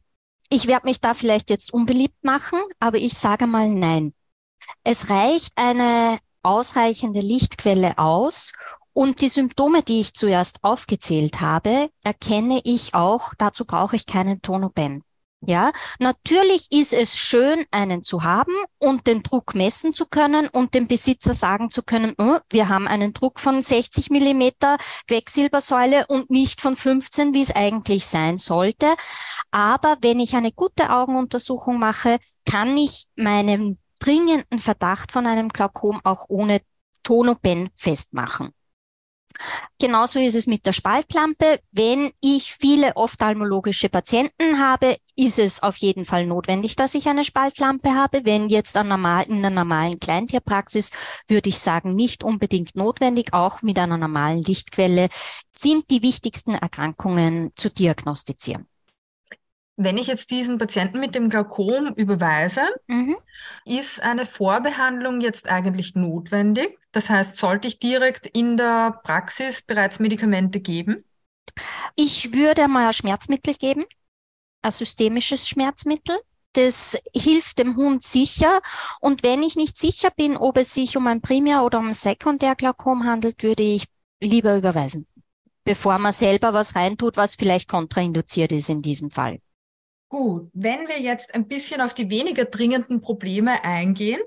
ich 0.48 0.66
werde 0.66 0.88
mich 0.88 1.00
da 1.00 1.14
vielleicht 1.14 1.50
jetzt 1.50 1.72
unbeliebt 1.72 2.24
machen, 2.24 2.58
aber 2.80 2.98
ich 2.98 3.14
sage 3.14 3.46
mal 3.46 3.68
nein. 3.70 4.12
Es 4.82 5.08
reicht 5.08 5.52
eine 5.54 6.18
ausreichende 6.42 7.20
Lichtquelle 7.20 7.96
aus, 7.98 8.52
Und 8.92 9.20
die 9.20 9.28
Symptome, 9.28 9.82
die 9.82 10.00
ich 10.00 10.14
zuerst 10.14 10.64
aufgezählt 10.64 11.40
habe, 11.40 11.90
erkenne 12.02 12.60
ich 12.64 12.94
auch, 12.94 13.34
dazu 13.38 13.64
brauche 13.64 13.96
ich 13.96 14.04
keinen 14.04 14.42
Tonopen. 14.42 15.04
Ja, 15.42 15.72
natürlich 15.98 16.66
ist 16.70 16.92
es 16.92 17.16
schön, 17.16 17.64
einen 17.70 18.04
zu 18.04 18.24
haben 18.24 18.52
und 18.78 19.06
den 19.06 19.22
Druck 19.22 19.54
messen 19.54 19.94
zu 19.94 20.04
können 20.04 20.48
und 20.48 20.74
dem 20.74 20.86
Besitzer 20.86 21.32
sagen 21.32 21.70
zu 21.70 21.82
können, 21.82 22.14
oh, 22.18 22.38
wir 22.50 22.68
haben 22.68 22.86
einen 22.86 23.14
Druck 23.14 23.40
von 23.40 23.62
60 23.62 24.10
Millimeter 24.10 24.76
Quecksilbersäule 25.08 26.06
und 26.08 26.30
nicht 26.30 26.60
von 26.60 26.76
15, 26.76 27.32
wie 27.32 27.40
es 27.40 27.56
eigentlich 27.56 28.06
sein 28.06 28.36
sollte. 28.36 28.94
Aber 29.50 29.96
wenn 30.02 30.20
ich 30.20 30.36
eine 30.36 30.52
gute 30.52 30.90
Augenuntersuchung 30.90 31.78
mache, 31.78 32.18
kann 32.44 32.76
ich 32.76 33.06
meinen 33.16 33.78
dringenden 33.98 34.58
Verdacht 34.58 35.10
von 35.10 35.26
einem 35.26 35.48
Glaukom 35.48 36.00
auch 36.04 36.26
ohne 36.28 36.60
Tonopen 37.02 37.70
festmachen. 37.76 38.52
Genauso 39.78 40.18
ist 40.18 40.34
es 40.34 40.46
mit 40.46 40.66
der 40.66 40.72
Spaltlampe. 40.72 41.60
Wenn 41.72 42.10
ich 42.20 42.54
viele 42.54 42.96
ophthalmologische 42.96 43.88
Patienten 43.88 44.58
habe, 44.58 44.96
ist 45.16 45.38
es 45.38 45.62
auf 45.62 45.76
jeden 45.76 46.04
Fall 46.04 46.26
notwendig, 46.26 46.76
dass 46.76 46.94
ich 46.94 47.06
eine 47.08 47.24
Spaltlampe 47.24 47.94
habe. 47.94 48.24
Wenn 48.24 48.48
jetzt 48.48 48.76
an 48.76 48.88
normal, 48.88 49.24
in 49.28 49.38
einer 49.38 49.50
normalen 49.50 49.98
Kleintierpraxis, 49.98 50.92
würde 51.26 51.48
ich 51.48 51.58
sagen, 51.58 51.94
nicht 51.94 52.24
unbedingt 52.24 52.76
notwendig. 52.76 53.32
Auch 53.32 53.62
mit 53.62 53.78
einer 53.78 53.98
normalen 53.98 54.42
Lichtquelle 54.42 55.08
sind 55.52 55.90
die 55.90 56.02
wichtigsten 56.02 56.54
Erkrankungen 56.54 57.52
zu 57.56 57.70
diagnostizieren. 57.70 58.69
Wenn 59.82 59.96
ich 59.96 60.08
jetzt 60.08 60.30
diesen 60.30 60.58
Patienten 60.58 61.00
mit 61.00 61.14
dem 61.14 61.30
Glaukom 61.30 61.94
überweise, 61.94 62.60
mhm. 62.86 63.16
ist 63.64 64.02
eine 64.02 64.26
Vorbehandlung 64.26 65.22
jetzt 65.22 65.48
eigentlich 65.50 65.94
notwendig? 65.94 66.78
Das 66.92 67.08
heißt, 67.08 67.38
sollte 67.38 67.66
ich 67.66 67.78
direkt 67.78 68.26
in 68.26 68.58
der 68.58 69.00
Praxis 69.02 69.62
bereits 69.62 69.98
Medikamente 69.98 70.60
geben? 70.60 71.02
Ich 71.96 72.34
würde 72.34 72.68
mal 72.68 72.88
ein 72.88 72.92
Schmerzmittel 72.92 73.54
geben, 73.54 73.86
ein 74.60 74.70
systemisches 74.70 75.48
Schmerzmittel. 75.48 76.18
Das 76.52 77.02
hilft 77.16 77.58
dem 77.58 77.76
Hund 77.76 78.02
sicher. 78.02 78.60
Und 79.00 79.22
wenn 79.22 79.42
ich 79.42 79.56
nicht 79.56 79.78
sicher 79.78 80.10
bin, 80.14 80.36
ob 80.36 80.58
es 80.58 80.74
sich 80.74 80.98
um 80.98 81.06
ein 81.06 81.22
Primär- 81.22 81.64
oder 81.64 81.78
um 81.78 81.86
ein 81.86 81.94
Sekundärglaukom 81.94 83.04
handelt, 83.04 83.42
würde 83.42 83.62
ich 83.62 83.86
lieber 84.20 84.58
überweisen, 84.58 85.06
bevor 85.64 85.96
man 85.96 86.12
selber 86.12 86.52
was 86.52 86.76
reintut, 86.76 87.16
was 87.16 87.34
vielleicht 87.34 87.66
kontrainduziert 87.66 88.52
ist 88.52 88.68
in 88.68 88.82
diesem 88.82 89.10
Fall. 89.10 89.40
Gut, 90.10 90.50
wenn 90.54 90.88
wir 90.88 91.00
jetzt 91.00 91.36
ein 91.36 91.46
bisschen 91.46 91.80
auf 91.80 91.94
die 91.94 92.10
weniger 92.10 92.44
dringenden 92.44 93.00
Probleme 93.00 93.62
eingehen, 93.62 94.20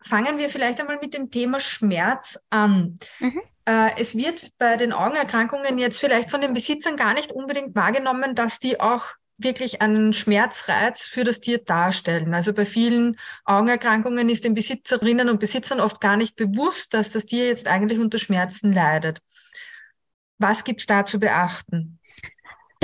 fangen 0.00 0.38
wir 0.38 0.48
vielleicht 0.48 0.80
einmal 0.80 1.00
mit 1.02 1.14
dem 1.14 1.32
Thema 1.32 1.58
Schmerz 1.58 2.38
an. 2.48 3.00
Mhm. 3.18 3.40
Äh, 3.64 3.90
es 3.98 4.16
wird 4.16 4.52
bei 4.56 4.76
den 4.76 4.92
Augenerkrankungen 4.92 5.78
jetzt 5.78 5.98
vielleicht 5.98 6.30
von 6.30 6.40
den 6.40 6.54
Besitzern 6.54 6.96
gar 6.96 7.12
nicht 7.12 7.32
unbedingt 7.32 7.74
wahrgenommen, 7.74 8.36
dass 8.36 8.60
die 8.60 8.78
auch 8.80 9.04
wirklich 9.36 9.82
einen 9.82 10.12
Schmerzreiz 10.12 11.06
für 11.06 11.24
das 11.24 11.40
Tier 11.40 11.58
darstellen. 11.58 12.32
Also 12.32 12.52
bei 12.52 12.64
vielen 12.64 13.18
Augenerkrankungen 13.44 14.28
ist 14.28 14.44
den 14.44 14.54
Besitzerinnen 14.54 15.28
und 15.28 15.40
Besitzern 15.40 15.80
oft 15.80 16.00
gar 16.00 16.16
nicht 16.16 16.36
bewusst, 16.36 16.94
dass 16.94 17.10
das 17.10 17.26
Tier 17.26 17.46
jetzt 17.46 17.66
eigentlich 17.66 17.98
unter 17.98 18.18
Schmerzen 18.18 18.72
leidet. 18.72 19.18
Was 20.38 20.62
gibt 20.62 20.82
es 20.82 20.86
da 20.86 21.04
zu 21.04 21.18
beachten? 21.18 21.98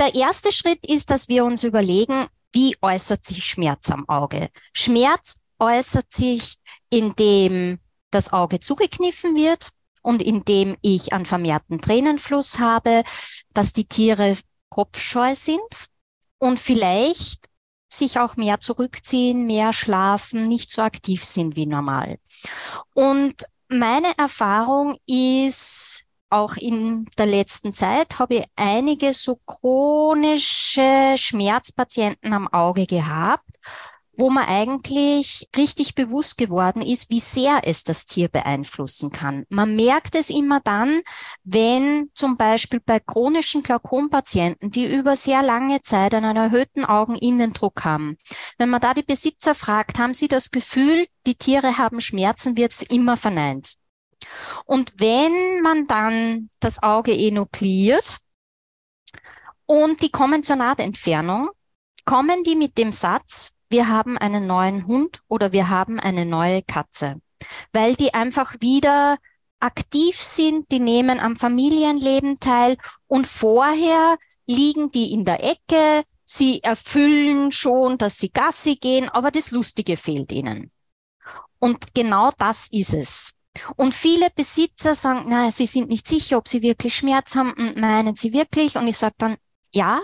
Der 0.03 0.15
erste 0.15 0.51
Schritt 0.51 0.85
ist, 0.85 1.11
dass 1.11 1.29
wir 1.29 1.45
uns 1.45 1.63
überlegen, 1.63 2.27
wie 2.51 2.75
äußert 2.81 3.23
sich 3.23 3.45
Schmerz 3.45 3.89
am 3.89 4.09
Auge? 4.09 4.49
Schmerz 4.73 5.43
äußert 5.59 6.11
sich, 6.11 6.55
indem 6.89 7.79
das 8.11 8.33
Auge 8.33 8.59
zugekniffen 8.59 9.37
wird 9.37 9.69
und 10.01 10.21
indem 10.21 10.75
ich 10.81 11.13
einen 11.13 11.25
vermehrten 11.25 11.79
Tränenfluss 11.79 12.59
habe, 12.59 13.03
dass 13.53 13.71
die 13.71 13.85
Tiere 13.85 14.35
kopfscheu 14.67 15.35
sind 15.35 15.87
und 16.37 16.59
vielleicht 16.59 17.45
sich 17.87 18.19
auch 18.19 18.35
mehr 18.35 18.59
zurückziehen, 18.59 19.45
mehr 19.45 19.71
schlafen, 19.71 20.49
nicht 20.49 20.69
so 20.69 20.81
aktiv 20.81 21.23
sind 21.23 21.55
wie 21.55 21.65
normal. 21.65 22.17
Und 22.93 23.45
meine 23.69 24.17
Erfahrung 24.17 24.97
ist, 25.05 26.02
auch 26.33 26.57
in 26.57 27.05
der 27.17 27.27
letzten 27.27 27.73
Zeit 27.73 28.19
habe 28.19 28.35
ich 28.35 28.45
einige 28.55 29.13
so 29.13 29.39
chronische 29.45 31.15
Schmerzpatienten 31.15 32.33
am 32.33 32.47
Auge 32.47 32.85
gehabt, 32.87 33.45
wo 34.15 34.29
man 34.29 34.45
eigentlich 34.45 35.49
richtig 35.57 35.95
bewusst 35.95 36.37
geworden 36.37 36.81
ist, 36.81 37.09
wie 37.09 37.19
sehr 37.19 37.61
es 37.63 37.83
das 37.83 38.05
Tier 38.05 38.27
beeinflussen 38.27 39.11
kann. 39.11 39.45
Man 39.49 39.75
merkt 39.75 40.15
es 40.15 40.29
immer 40.29 40.59
dann, 40.59 41.01
wenn 41.43 42.09
zum 42.13 42.37
Beispiel 42.37 42.79
bei 42.79 42.99
chronischen 42.99 43.63
Glaukompatienten, 43.63 44.69
die 44.69 44.85
über 44.85 45.15
sehr 45.15 45.41
lange 45.41 45.81
Zeit 45.81 46.13
einen 46.13 46.35
erhöhten 46.35 46.85
Augeninnendruck 46.85 47.83
haben, 47.83 48.17
wenn 48.57 48.69
man 48.69 48.81
da 48.81 48.93
die 48.93 49.03
Besitzer 49.03 49.55
fragt, 49.55 49.97
haben 49.97 50.13
sie 50.13 50.27
das 50.27 50.51
Gefühl, 50.51 51.05
die 51.25 51.35
Tiere 51.35 51.77
haben 51.77 52.01
Schmerzen, 52.01 52.55
wird 52.55 52.71
es 52.71 52.83
immer 52.83 53.17
verneint. 53.17 53.75
Und 54.65 54.93
wenn 54.97 55.61
man 55.61 55.85
dann 55.85 56.49
das 56.59 56.81
Auge 56.81 57.13
enukliert 57.15 58.19
und 59.65 60.01
die 60.01 60.11
kommen 60.11 60.43
zur 60.43 60.57
Nahtentfernung, 60.57 61.49
kommen 62.05 62.43
die 62.43 62.55
mit 62.55 62.77
dem 62.77 62.91
Satz, 62.91 63.55
wir 63.69 63.87
haben 63.87 64.17
einen 64.17 64.45
neuen 64.45 64.85
Hund 64.87 65.21
oder 65.27 65.51
wir 65.51 65.69
haben 65.69 65.99
eine 65.99 66.25
neue 66.25 66.61
Katze, 66.61 67.21
weil 67.71 67.95
die 67.95 68.13
einfach 68.13 68.55
wieder 68.59 69.17
aktiv 69.59 70.21
sind, 70.21 70.71
die 70.71 70.79
nehmen 70.79 71.19
am 71.19 71.35
Familienleben 71.35 72.39
teil 72.39 72.77
und 73.07 73.25
vorher 73.25 74.17
liegen 74.45 74.89
die 74.89 75.13
in 75.13 75.23
der 75.25 75.43
Ecke, 75.43 76.03
sie 76.25 76.61
erfüllen 76.61 77.51
schon, 77.51 77.97
dass 77.97 78.17
sie 78.17 78.29
Gassi 78.29 78.75
gehen, 78.75 79.09
aber 79.09 79.31
das 79.31 79.51
Lustige 79.51 79.97
fehlt 79.97 80.31
ihnen. 80.31 80.71
Und 81.59 81.93
genau 81.93 82.29
das 82.37 82.67
ist 82.71 82.93
es. 82.93 83.37
Und 83.75 83.93
viele 83.93 84.29
Besitzer 84.29 84.95
sagen, 84.95 85.25
na, 85.27 85.51
sie 85.51 85.65
sind 85.65 85.89
nicht 85.89 86.07
sicher, 86.07 86.37
ob 86.37 86.47
sie 86.47 86.61
wirklich 86.61 86.95
Schmerz 86.95 87.35
haben 87.35 87.53
und 87.53 87.77
meinen 87.77 88.15
sie 88.15 88.33
wirklich. 88.33 88.75
Und 88.75 88.87
ich 88.87 88.97
sage 88.97 89.15
dann, 89.17 89.37
ja, 89.71 90.01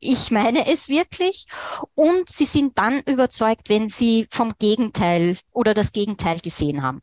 ich 0.00 0.30
meine 0.30 0.66
es 0.66 0.88
wirklich. 0.88 1.46
Und 1.94 2.28
sie 2.28 2.44
sind 2.44 2.78
dann 2.78 3.00
überzeugt, 3.00 3.68
wenn 3.68 3.88
sie 3.88 4.26
vom 4.30 4.52
Gegenteil 4.58 5.38
oder 5.52 5.74
das 5.74 5.92
Gegenteil 5.92 6.38
gesehen 6.40 6.82
haben. 6.82 7.00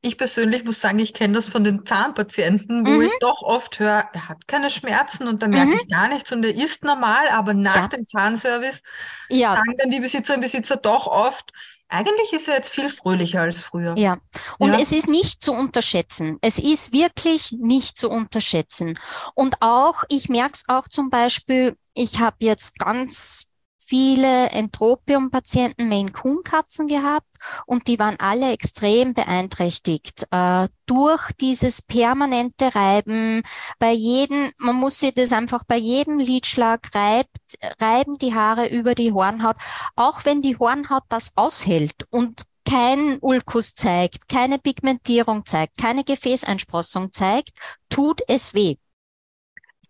Ich 0.00 0.18
persönlich 0.18 0.64
muss 0.64 0.82
sagen, 0.82 0.98
ich 0.98 1.14
kenne 1.14 1.32
das 1.32 1.48
von 1.48 1.64
den 1.64 1.86
Zahnpatienten, 1.86 2.86
wo 2.86 2.90
mhm. 2.90 3.06
ich 3.06 3.12
doch 3.20 3.40
oft 3.42 3.78
höre, 3.78 4.06
er 4.12 4.28
hat 4.28 4.46
keine 4.46 4.68
Schmerzen 4.68 5.26
und 5.26 5.42
da 5.42 5.48
merke 5.48 5.68
mhm. 5.68 5.80
ich 5.80 5.88
gar 5.88 6.08
nichts 6.08 6.30
und 6.30 6.44
er 6.44 6.54
ist 6.54 6.84
normal, 6.84 7.28
aber 7.28 7.54
nach 7.54 7.74
ja. 7.74 7.88
dem 7.88 8.06
Zahnservice 8.06 8.82
ja. 9.30 9.54
sagen 9.54 9.74
dann 9.78 9.88
die 9.88 10.00
Besitzer 10.00 10.34
und 10.34 10.42
Besitzer 10.42 10.76
doch 10.76 11.06
oft, 11.06 11.52
eigentlich 11.94 12.32
ist 12.32 12.48
er 12.48 12.56
jetzt 12.56 12.70
viel 12.70 12.90
fröhlicher 12.90 13.42
als 13.42 13.62
früher. 13.62 13.96
Ja, 13.96 14.18
und 14.58 14.72
ja. 14.72 14.78
es 14.80 14.92
ist 14.92 15.08
nicht 15.08 15.42
zu 15.42 15.52
unterschätzen. 15.52 16.38
Es 16.40 16.58
ist 16.58 16.92
wirklich 16.92 17.52
nicht 17.52 17.96
zu 17.96 18.10
unterschätzen. 18.10 18.98
Und 19.34 19.56
auch, 19.60 20.04
ich 20.08 20.28
merke 20.28 20.54
es 20.54 20.64
auch 20.68 20.88
zum 20.88 21.10
Beispiel, 21.10 21.76
ich 21.94 22.18
habe 22.18 22.36
jetzt 22.40 22.78
ganz 22.78 23.53
viele 23.94 24.50
Entropium-Patienten 24.50 25.88
Maine-Coon-Katzen 25.88 26.88
gehabt 26.88 27.28
und 27.64 27.86
die 27.86 28.00
waren 28.00 28.18
alle 28.18 28.50
extrem 28.50 29.14
beeinträchtigt 29.14 30.26
äh, 30.32 30.66
durch 30.86 31.30
dieses 31.40 31.80
permanente 31.82 32.74
Reiben. 32.74 33.42
Bei 33.78 33.92
jedem, 33.92 34.50
man 34.58 34.74
muss 34.74 34.98
sich 34.98 35.14
das 35.14 35.32
einfach 35.32 35.62
bei 35.62 35.76
jedem 35.76 36.18
Lidschlag 36.18 36.92
reibt, 36.92 37.38
reiben 37.80 38.18
die 38.18 38.34
Haare 38.34 38.66
über 38.66 38.96
die 38.96 39.12
Hornhaut, 39.12 39.58
auch 39.94 40.24
wenn 40.24 40.42
die 40.42 40.58
Hornhaut 40.58 41.04
das 41.08 41.36
aushält 41.36 42.04
und 42.10 42.46
kein 42.68 43.18
Ulkus 43.20 43.76
zeigt, 43.76 44.28
keine 44.28 44.58
Pigmentierung 44.58 45.46
zeigt, 45.46 45.78
keine 45.78 46.02
Gefäßeinsprossung 46.02 47.12
zeigt, 47.12 47.50
tut 47.90 48.22
es 48.26 48.54
weh. 48.54 48.74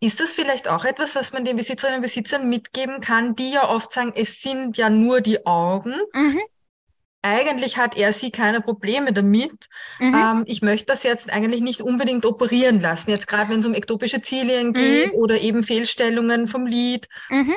Ist 0.01 0.21
das 0.21 0.33
vielleicht 0.33 0.69
auch 0.69 0.85
etwas, 0.85 1.15
was 1.15 1.33
man 1.33 1.45
den 1.45 1.57
Besitzerinnen 1.57 1.99
und 1.99 2.03
Besitzern 2.03 2.49
mitgeben 2.49 3.01
kann, 3.01 3.35
die 3.35 3.53
ja 3.53 3.69
oft 3.69 3.93
sagen, 3.93 4.13
es 4.15 4.43
sind 4.43 4.77
ja 4.77 4.91
nur 4.91 5.21
die 5.21 5.47
Augen? 5.47 5.95
Mhm. 6.13 6.41
Eigentlich 7.23 7.79
hat 7.79 7.97
er 7.97 8.13
sie 8.13 8.31
keine 8.31 8.61
Probleme 8.61 9.15
damit. 9.15 9.69
Mhm. 9.99 10.15
Ähm, 10.15 10.45
ich 10.47 10.61
möchte 10.61 10.87
das 10.87 11.05
jetzt 11.05 11.33
eigentlich 11.33 11.63
nicht 11.63 11.81
unbedingt 11.81 12.27
operieren 12.27 12.81
lassen, 12.81 13.11
jetzt 13.11 13.27
gerade 13.27 13.49
wenn 13.51 13.61
es 13.61 13.67
um 13.67 13.73
ektopische 13.73 14.21
Zilien 14.21 14.69
mhm. 14.69 14.73
geht 14.75 15.13
oder 15.15 15.41
eben 15.41 15.63
Fehlstellungen 15.63 16.49
vom 16.49 16.67
Lid. 16.67 17.09
Mhm. 17.31 17.55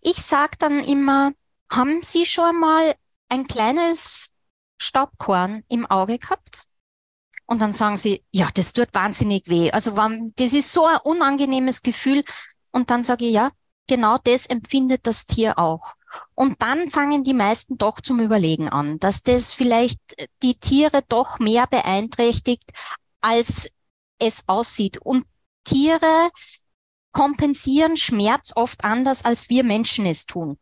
Ich 0.00 0.16
sage 0.16 0.56
dann 0.58 0.84
immer, 0.84 1.32
haben 1.72 2.02
Sie 2.02 2.24
schon 2.24 2.58
mal 2.60 2.94
ein 3.28 3.46
kleines 3.46 4.32
Staubkorn 4.80 5.62
im 5.68 5.86
Auge 5.86 6.18
gehabt? 6.18 6.64
Und 7.50 7.60
dann 7.60 7.72
sagen 7.72 7.96
sie, 7.96 8.22
ja, 8.30 8.48
das 8.54 8.72
tut 8.72 8.94
wahnsinnig 8.94 9.48
weh. 9.48 9.72
Also 9.72 9.96
das 10.36 10.52
ist 10.52 10.72
so 10.72 10.86
ein 10.86 11.00
unangenehmes 11.02 11.82
Gefühl. 11.82 12.22
Und 12.70 12.92
dann 12.92 13.02
sage 13.02 13.24
ich, 13.24 13.32
ja, 13.32 13.50
genau 13.88 14.18
das 14.22 14.46
empfindet 14.46 15.04
das 15.08 15.26
Tier 15.26 15.58
auch. 15.58 15.94
Und 16.36 16.62
dann 16.62 16.86
fangen 16.88 17.24
die 17.24 17.34
meisten 17.34 17.76
doch 17.76 18.00
zum 18.00 18.20
Überlegen 18.20 18.68
an, 18.68 19.00
dass 19.00 19.24
das 19.24 19.52
vielleicht 19.52 19.98
die 20.44 20.60
Tiere 20.60 21.02
doch 21.08 21.40
mehr 21.40 21.66
beeinträchtigt, 21.66 22.70
als 23.20 23.72
es 24.20 24.48
aussieht. 24.48 24.98
Und 24.98 25.24
Tiere 25.64 26.30
kompensieren 27.10 27.96
Schmerz 27.96 28.52
oft 28.54 28.84
anders, 28.84 29.24
als 29.24 29.48
wir 29.48 29.64
Menschen 29.64 30.06
es 30.06 30.24
tun. 30.24 30.56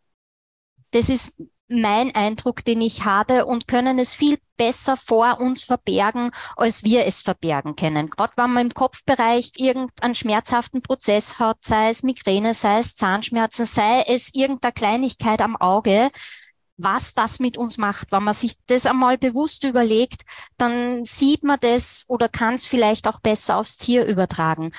Das 0.92 1.11
ist 1.11 1.38
mein 1.68 2.14
Eindruck, 2.14 2.64
den 2.64 2.80
ich 2.80 3.04
habe 3.04 3.46
und 3.46 3.68
können 3.68 3.98
es 3.98 4.14
viel 4.14 4.38
besser 4.56 4.96
vor 4.96 5.38
uns 5.40 5.62
verbergen, 5.62 6.30
als 6.56 6.82
wir 6.82 7.06
es 7.06 7.20
verbergen 7.20 7.76
können. 7.76 8.10
Gerade 8.10 8.32
wenn 8.37 8.52
man 8.52 8.66
im 8.66 8.75
Kopfbereich 8.75 9.52
irgendeinen 9.56 10.14
schmerzhaften 10.14 10.82
Prozess 10.82 11.38
hat, 11.38 11.58
sei 11.62 11.90
es 11.90 12.02
Migräne, 12.02 12.54
sei 12.54 12.78
es 12.78 12.96
Zahnschmerzen, 12.96 13.66
sei 13.66 14.04
es 14.06 14.34
irgendeine 14.34 14.72
Kleinigkeit 14.72 15.40
am 15.40 15.56
Auge, 15.56 16.10
was 16.76 17.12
das 17.14 17.40
mit 17.40 17.58
uns 17.58 17.76
macht. 17.76 18.12
Wenn 18.12 18.25
man 18.25 18.34
sich 18.34 18.54
das 18.66 18.87
einmal 18.87 19.18
bewusst 19.18 19.64
überlegt, 19.64 20.22
dann 20.56 21.04
sieht 21.04 21.44
man 21.44 21.58
das 21.60 22.04
oder 22.08 22.28
kann 22.28 22.54
es 22.54 22.66
vielleicht 22.66 23.06
auch 23.06 23.20
besser 23.20 23.58
aufs 23.58 23.76
Tier 23.76 24.06
übertragen. 24.06 24.72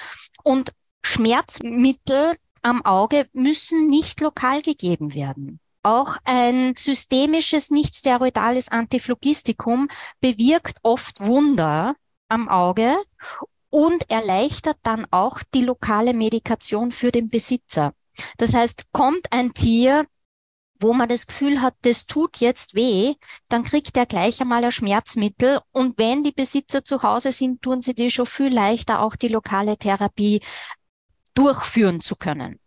Und 0.44 0.72
Schmerzmittel 1.04 2.36
am 2.62 2.84
Auge 2.86 3.26
müssen 3.34 3.88
nicht 3.88 4.20
lokal 4.22 4.62
gegeben 4.62 5.14
werden. 5.14 5.60
Auch 5.84 6.18
ein 6.26 6.76
systemisches, 6.78 7.72
nicht 7.72 7.96
steroidales 7.96 8.70
Antiphlogistikum 8.70 9.88
bewirkt 10.20 10.78
oft 10.84 11.22
Wunder 11.22 11.96
am 12.28 12.50
Auge 12.50 12.98
und 13.70 14.10
erleichtert 14.10 14.78
dann 14.84 15.08
auch 15.12 15.40
die 15.54 15.64
lokale 15.64 16.14
Medikation 16.14 16.92
für 16.92 17.12
den 17.12 17.30
Besitzer. 17.30 17.94
Das 18.38 18.54
heißt, 18.54 18.88
kommt 18.92 19.32
ein 19.32 19.54
Tier, 19.54 20.06
wo 20.80 20.94
man 20.94 21.10
das 21.10 21.28
Gefühl 21.28 21.62
hat, 21.62 21.76
das 21.82 22.08
tut 22.08 22.40
jetzt 22.40 22.74
weh, 22.74 23.14
dann 23.50 23.64
kriegt 23.64 23.98
er 23.98 24.06
gleich 24.06 24.42
einmal 24.42 24.64
ein 24.64 24.72
Schmerzmittel. 24.72 25.60
Und 25.72 25.98
wenn 25.98 26.24
die 26.24 26.32
Besitzer 26.32 26.84
zu 26.84 27.04
Hause 27.04 27.32
sind, 27.32 27.62
tun 27.62 27.82
sie 27.82 27.94
dir 27.94 28.10
schon 28.10 28.26
viel 28.26 28.54
leichter, 28.54 29.02
auch 29.02 29.16
die 29.16 29.28
lokale 29.28 29.78
Therapie 29.78 30.42
durchführen 31.36 32.00
zu 32.00 32.16
können. 32.16 32.59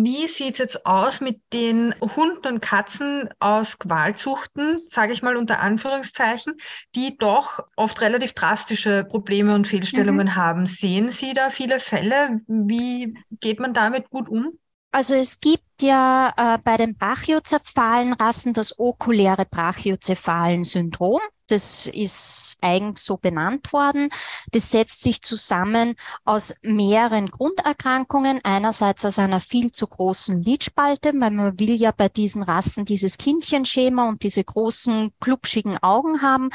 Wie 0.00 0.28
sieht 0.28 0.52
es 0.52 0.58
jetzt 0.58 0.86
aus 0.86 1.20
mit 1.20 1.40
den 1.52 1.92
Hunden 2.00 2.46
und 2.46 2.60
Katzen 2.60 3.30
aus 3.40 3.80
Qualzuchten, 3.80 4.80
sage 4.86 5.12
ich 5.12 5.22
mal 5.22 5.36
unter 5.36 5.58
Anführungszeichen, 5.58 6.54
die 6.94 7.18
doch 7.18 7.66
oft 7.74 8.00
relativ 8.00 8.32
drastische 8.32 9.02
Probleme 9.02 9.56
und 9.56 9.66
Fehlstellungen 9.66 10.28
mhm. 10.28 10.34
haben? 10.36 10.66
Sehen 10.66 11.10
Sie 11.10 11.34
da 11.34 11.50
viele 11.50 11.80
Fälle? 11.80 12.42
Wie 12.46 13.18
geht 13.40 13.58
man 13.58 13.74
damit 13.74 14.08
gut 14.08 14.28
um? 14.28 14.52
Also 14.92 15.16
es 15.16 15.40
gibt 15.40 15.64
ja 15.82 16.32
äh, 16.36 16.58
bei 16.64 16.76
den 16.76 16.96
Brachiozephalen-Rassen 16.96 18.52
das 18.52 18.78
okuläre 18.78 19.44
Brachiozephalen-Syndrom. 19.44 21.20
Das 21.48 21.86
ist 21.86 22.58
eigens 22.60 23.04
so 23.04 23.16
benannt 23.16 23.72
worden. 23.72 24.10
Das 24.52 24.70
setzt 24.70 25.02
sich 25.02 25.22
zusammen 25.22 25.94
aus 26.24 26.56
mehreren 26.62 27.28
Grunderkrankungen. 27.30 28.40
Einerseits 28.44 29.04
aus 29.04 29.18
einer 29.18 29.40
viel 29.40 29.72
zu 29.72 29.86
großen 29.86 30.42
Lidspalte, 30.42 31.12
weil 31.14 31.30
man 31.30 31.58
will 31.58 31.74
ja 31.74 31.90
bei 31.90 32.08
diesen 32.08 32.42
Rassen 32.42 32.84
dieses 32.84 33.16
Kindchenschema 33.16 34.08
und 34.08 34.22
diese 34.22 34.44
großen, 34.44 35.12
klubschigen 35.20 35.78
Augen 35.78 36.20
haben 36.20 36.50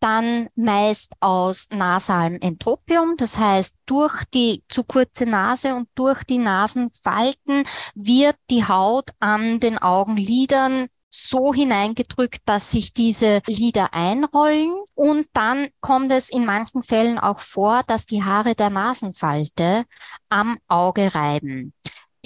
dann 0.00 0.48
meist 0.54 1.14
aus 1.20 1.68
nasalem 1.70 2.38
Entropium, 2.40 3.16
das 3.16 3.38
heißt 3.38 3.78
durch 3.86 4.24
die 4.32 4.62
zu 4.68 4.84
kurze 4.84 5.26
Nase 5.26 5.74
und 5.74 5.88
durch 5.94 6.22
die 6.24 6.38
Nasenfalten 6.38 7.64
wird 7.94 8.36
die 8.50 8.64
Haut 8.68 9.10
an 9.18 9.60
den 9.60 9.78
Augenlidern 9.78 10.88
so 11.10 11.54
hineingedrückt, 11.54 12.42
dass 12.44 12.70
sich 12.70 12.92
diese 12.92 13.40
Lider 13.46 13.94
einrollen 13.94 14.70
und 14.94 15.26
dann 15.32 15.68
kommt 15.80 16.12
es 16.12 16.30
in 16.30 16.44
manchen 16.44 16.82
Fällen 16.82 17.18
auch 17.18 17.40
vor, 17.40 17.82
dass 17.86 18.06
die 18.06 18.24
Haare 18.24 18.54
der 18.54 18.70
Nasenfalte 18.70 19.84
am 20.28 20.58
Auge 20.68 21.14
reiben. 21.14 21.72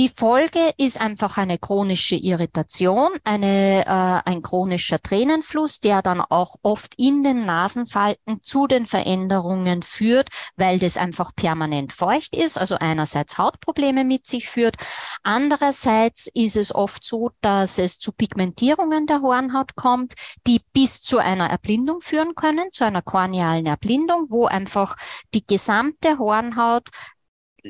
Die 0.02 0.08
Folge 0.08 0.74
ist 0.78 1.00
einfach 1.00 1.38
eine 1.38 1.58
chronische 1.58 2.16
Irritation, 2.16 3.10
eine, 3.22 3.86
äh, 3.86 4.28
ein 4.28 4.42
chronischer 4.42 5.00
Tränenfluss, 5.00 5.78
der 5.78 6.02
dann 6.02 6.20
auch 6.20 6.56
oft 6.62 6.94
in 6.98 7.22
den 7.22 7.46
Nasenfalten 7.46 8.42
zu 8.42 8.66
den 8.66 8.84
Veränderungen 8.84 9.82
führt, 9.82 10.28
weil 10.56 10.80
das 10.80 10.96
einfach 10.96 11.30
permanent 11.36 11.92
feucht 11.92 12.34
ist, 12.34 12.58
also 12.58 12.74
einerseits 12.80 13.38
Hautprobleme 13.38 14.02
mit 14.02 14.26
sich 14.26 14.48
führt. 14.48 14.74
Andererseits 15.22 16.28
ist 16.34 16.56
es 16.56 16.74
oft 16.74 17.04
so, 17.04 17.30
dass 17.40 17.78
es 17.78 18.00
zu 18.00 18.10
Pigmentierungen 18.10 19.06
der 19.06 19.22
Hornhaut 19.22 19.76
kommt, 19.76 20.14
die 20.48 20.62
bis 20.72 21.00
zu 21.00 21.18
einer 21.18 21.48
Erblindung 21.48 22.00
führen 22.00 22.34
können, 22.34 22.72
zu 22.72 22.84
einer 22.84 23.02
kornealen 23.02 23.66
Erblindung, 23.66 24.26
wo 24.30 24.46
einfach 24.46 24.96
die 25.32 25.46
gesamte 25.46 26.18
Hornhaut 26.18 26.88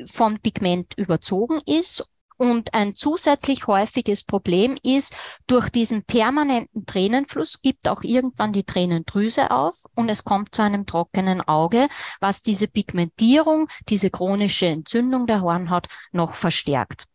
von 0.07 0.39
Pigment 0.39 0.95
überzogen 0.97 1.61
ist 1.67 2.03
und 2.37 2.73
ein 2.73 2.95
zusätzlich 2.95 3.67
häufiges 3.67 4.23
Problem 4.23 4.77
ist, 4.83 5.15
durch 5.47 5.69
diesen 5.69 6.03
permanenten 6.03 6.85
Tränenfluss 6.85 7.61
gibt 7.61 7.87
auch 7.87 8.03
irgendwann 8.03 8.53
die 8.53 8.63
Tränendrüse 8.63 9.51
auf 9.51 9.83
und 9.95 10.09
es 10.09 10.23
kommt 10.23 10.55
zu 10.55 10.63
einem 10.63 10.85
trockenen 10.85 11.41
Auge, 11.41 11.87
was 12.19 12.41
diese 12.41 12.67
Pigmentierung, 12.67 13.67
diese 13.89 14.09
chronische 14.09 14.67
Entzündung 14.67 15.27
der 15.27 15.41
Hornhaut 15.41 15.87
noch 16.11 16.35
verstärkt. 16.35 17.07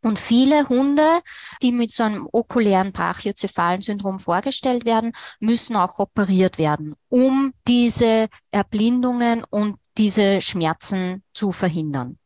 Und 0.00 0.18
viele 0.18 0.68
Hunde, 0.68 1.22
die 1.60 1.72
mit 1.72 1.92
so 1.92 2.04
einem 2.04 2.28
okulären 2.30 2.92
Brachiozephalen-Syndrom 2.92 4.20
vorgestellt 4.20 4.84
werden, 4.84 5.12
müssen 5.40 5.74
auch 5.74 5.98
operiert 5.98 6.58
werden, 6.58 6.94
um 7.08 7.52
diese 7.66 8.28
Erblindungen 8.52 9.44
und 9.50 9.76
diese 9.96 10.40
Schmerzen 10.40 11.24
zu 11.34 11.50
verhindern. 11.50 12.18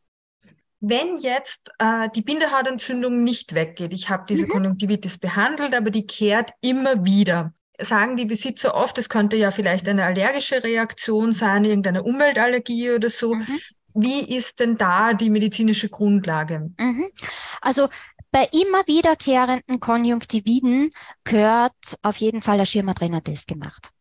Wenn 0.85 1.17
jetzt 1.17 1.71
äh, 1.79 2.09
die 2.13 2.21
Bindehautentzündung 2.21 3.23
nicht 3.23 3.55
weggeht, 3.55 3.93
ich 3.93 4.09
habe 4.09 4.25
diese 4.27 4.47
mhm. 4.47 4.49
Konjunktivitis 4.49 5.17
behandelt, 5.17 5.73
aber 5.73 5.91
die 5.91 6.05
kehrt 6.05 6.51
immer 6.59 7.05
wieder, 7.05 7.53
sagen 7.79 8.17
die 8.17 8.25
Besitzer 8.25 8.75
oft, 8.75 8.97
es 8.97 9.07
könnte 9.07 9.37
ja 9.37 9.51
vielleicht 9.51 9.87
eine 9.87 10.03
allergische 10.03 10.61
Reaktion 10.61 11.31
sein, 11.31 11.63
irgendeine 11.63 12.03
Umweltallergie 12.03 12.91
oder 12.91 13.09
so. 13.09 13.35
Mhm. 13.35 13.59
Wie 13.93 14.35
ist 14.35 14.59
denn 14.59 14.75
da 14.75 15.13
die 15.13 15.29
medizinische 15.29 15.87
Grundlage? 15.87 16.71
Mhm. 16.77 17.05
Also 17.61 17.87
bei 18.31 18.49
immer 18.51 18.85
wiederkehrenden 18.85 19.79
Konjunktividen 19.79 20.89
gehört 21.23 21.97
auf 22.01 22.17
jeden 22.17 22.41
Fall 22.41 22.59
ein 22.59 22.65
Schirmadrenner-Test 22.65 23.47
gemacht. 23.47 23.91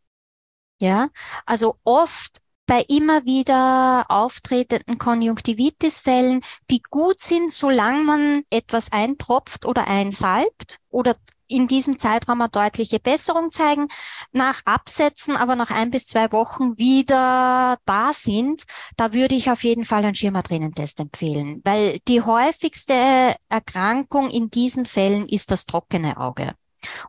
Ja, 0.80 1.10
also 1.46 1.76
oft 1.84 2.41
bei 2.66 2.84
immer 2.88 3.24
wieder 3.24 4.06
auftretenden 4.08 4.98
Konjunktivitisfällen, 4.98 6.42
die 6.70 6.82
gut 6.90 7.20
sind, 7.20 7.52
solange 7.52 8.04
man 8.04 8.42
etwas 8.50 8.92
eintropft 8.92 9.66
oder 9.66 9.86
einsalbt 9.88 10.78
oder 10.90 11.16
in 11.52 11.68
diesem 11.68 11.98
Zeitraum 11.98 12.40
eine 12.40 12.50
deutliche 12.50 12.98
Besserung 12.98 13.50
zeigen, 13.50 13.88
nach 14.32 14.62
Absetzen 14.64 15.36
aber 15.36 15.54
nach 15.54 15.70
ein 15.70 15.90
bis 15.90 16.06
zwei 16.06 16.32
Wochen 16.32 16.78
wieder 16.78 17.76
da 17.84 18.12
sind, 18.12 18.62
da 18.96 19.12
würde 19.12 19.34
ich 19.34 19.50
auf 19.50 19.62
jeden 19.62 19.84
Fall 19.84 20.04
einen 20.04 20.14
Schirmadrenentest 20.14 21.00
empfehlen, 21.00 21.60
weil 21.64 21.98
die 22.08 22.22
häufigste 22.22 23.36
Erkrankung 23.48 24.30
in 24.30 24.48
diesen 24.48 24.86
Fällen 24.86 25.28
ist 25.28 25.50
das 25.50 25.66
trockene 25.66 26.16
Auge. 26.16 26.54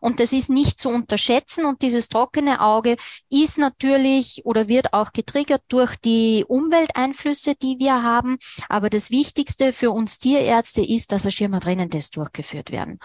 Und 0.01 0.19
das 0.19 0.33
ist 0.33 0.49
nicht 0.49 0.79
zu 0.79 0.89
unterschätzen. 0.89 1.65
Und 1.65 1.81
dieses 1.81 2.09
trockene 2.09 2.61
Auge 2.61 2.97
ist 3.29 3.57
natürlich 3.57 4.41
oder 4.45 4.67
wird 4.67 4.93
auch 4.93 5.11
getriggert 5.13 5.63
durch 5.67 5.95
die 5.97 6.45
Umwelteinflüsse, 6.47 7.55
die 7.55 7.77
wir 7.79 8.03
haben. 8.03 8.37
Aber 8.69 8.89
das 8.89 9.11
Wichtigste 9.11 9.73
für 9.73 9.91
uns 9.91 10.19
Tierärzte 10.19 10.81
ist, 10.81 11.11
dass 11.11 11.25
ein 11.25 11.31
Schirmadrenentest 11.31 12.15
durchgeführt 12.15 12.71
werden. 12.71 12.99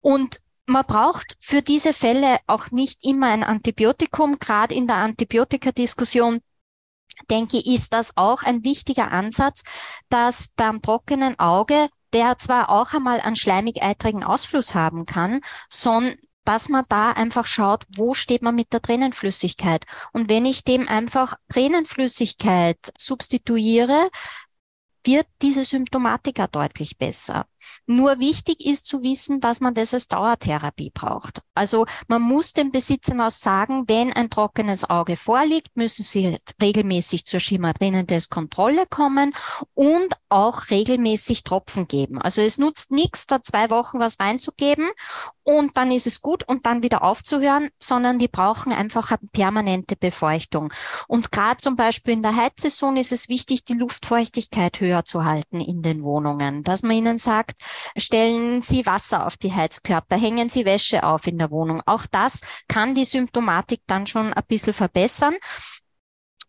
Und 0.00 0.40
man 0.66 0.84
braucht 0.84 1.36
für 1.38 1.62
diese 1.62 1.92
Fälle 1.92 2.38
auch 2.46 2.70
nicht 2.70 3.04
immer 3.04 3.28
ein 3.28 3.44
Antibiotikum. 3.44 4.38
Gerade 4.38 4.74
in 4.74 4.86
der 4.86 4.96
Antibiotikadiskussion 4.96 6.40
denke 7.30 7.58
ich, 7.58 7.66
ist 7.66 7.92
das 7.92 8.16
auch 8.16 8.42
ein 8.42 8.64
wichtiger 8.64 9.10
Ansatz, 9.10 9.62
dass 10.08 10.48
beim 10.56 10.82
trockenen 10.82 11.38
Auge 11.38 11.88
der 12.16 12.38
zwar 12.38 12.70
auch 12.70 12.94
einmal 12.94 13.20
einen 13.20 13.36
schleimig-eitrigen 13.36 14.24
Ausfluss 14.24 14.74
haben 14.74 15.04
kann, 15.04 15.42
sondern 15.68 16.16
dass 16.46 16.70
man 16.70 16.84
da 16.88 17.10
einfach 17.10 17.44
schaut, 17.44 17.84
wo 17.94 18.14
steht 18.14 18.40
man 18.40 18.54
mit 18.54 18.72
der 18.72 18.80
Tränenflüssigkeit. 18.80 19.84
Und 20.14 20.30
wenn 20.30 20.46
ich 20.46 20.64
dem 20.64 20.88
einfach 20.88 21.34
Tränenflüssigkeit 21.52 22.78
substituiere, 22.96 24.08
wird 25.04 25.26
diese 25.42 25.64
Symptomatika 25.64 26.46
deutlich 26.46 26.96
besser. 26.96 27.46
Nur 27.86 28.18
wichtig 28.18 28.64
ist 28.64 28.86
zu 28.86 29.02
wissen, 29.02 29.40
dass 29.40 29.60
man 29.60 29.74
das 29.74 29.94
als 29.94 30.08
Dauertherapie 30.08 30.90
braucht. 30.92 31.42
Also 31.54 31.86
man 32.08 32.22
muss 32.22 32.52
den 32.52 32.70
Besitzern 32.70 33.20
auch 33.20 33.30
sagen, 33.30 33.84
wenn 33.86 34.12
ein 34.12 34.30
trockenes 34.30 34.88
Auge 34.88 35.16
vorliegt, 35.16 35.76
müssen 35.76 36.02
sie 36.02 36.38
regelmäßig 36.60 37.24
zur 37.26 37.40
Schimmertränentest-Kontrolle 37.40 38.86
kommen 38.90 39.34
und 39.74 40.08
auch 40.28 40.70
regelmäßig 40.70 41.44
Tropfen 41.44 41.86
geben. 41.86 42.20
Also 42.20 42.42
es 42.42 42.58
nutzt 42.58 42.90
nichts, 42.90 43.26
da 43.26 43.42
zwei 43.42 43.70
Wochen 43.70 43.98
was 43.98 44.20
reinzugeben 44.20 44.86
und 45.46 45.76
dann 45.76 45.92
ist 45.92 46.08
es 46.08 46.22
gut 46.22 46.42
und 46.48 46.66
dann 46.66 46.82
wieder 46.82 47.02
aufzuhören, 47.02 47.68
sondern 47.80 48.18
die 48.18 48.26
brauchen 48.26 48.72
einfach 48.72 49.12
eine 49.12 49.28
permanente 49.32 49.94
Befeuchtung. 49.94 50.72
Und 51.06 51.30
gerade 51.30 51.58
zum 51.58 51.76
Beispiel 51.76 52.14
in 52.14 52.22
der 52.22 52.34
Heizsaison 52.34 52.96
ist 52.96 53.12
es 53.12 53.28
wichtig, 53.28 53.64
die 53.64 53.74
Luftfeuchtigkeit 53.74 54.80
höher 54.80 55.04
zu 55.04 55.24
halten 55.24 55.60
in 55.60 55.82
den 55.82 56.02
Wohnungen, 56.02 56.64
dass 56.64 56.82
man 56.82 56.96
ihnen 56.96 57.18
sagt, 57.18 57.55
stellen 57.96 58.60
Sie 58.60 58.86
Wasser 58.86 59.26
auf 59.26 59.36
die 59.36 59.52
Heizkörper, 59.52 60.16
hängen 60.16 60.48
Sie 60.48 60.64
Wäsche 60.64 61.04
auf 61.04 61.26
in 61.26 61.38
der 61.38 61.50
Wohnung. 61.50 61.82
Auch 61.86 62.06
das 62.10 62.40
kann 62.68 62.94
die 62.94 63.04
Symptomatik 63.04 63.80
dann 63.86 64.06
schon 64.06 64.32
ein 64.32 64.44
bisschen 64.46 64.72
verbessern. 64.72 65.34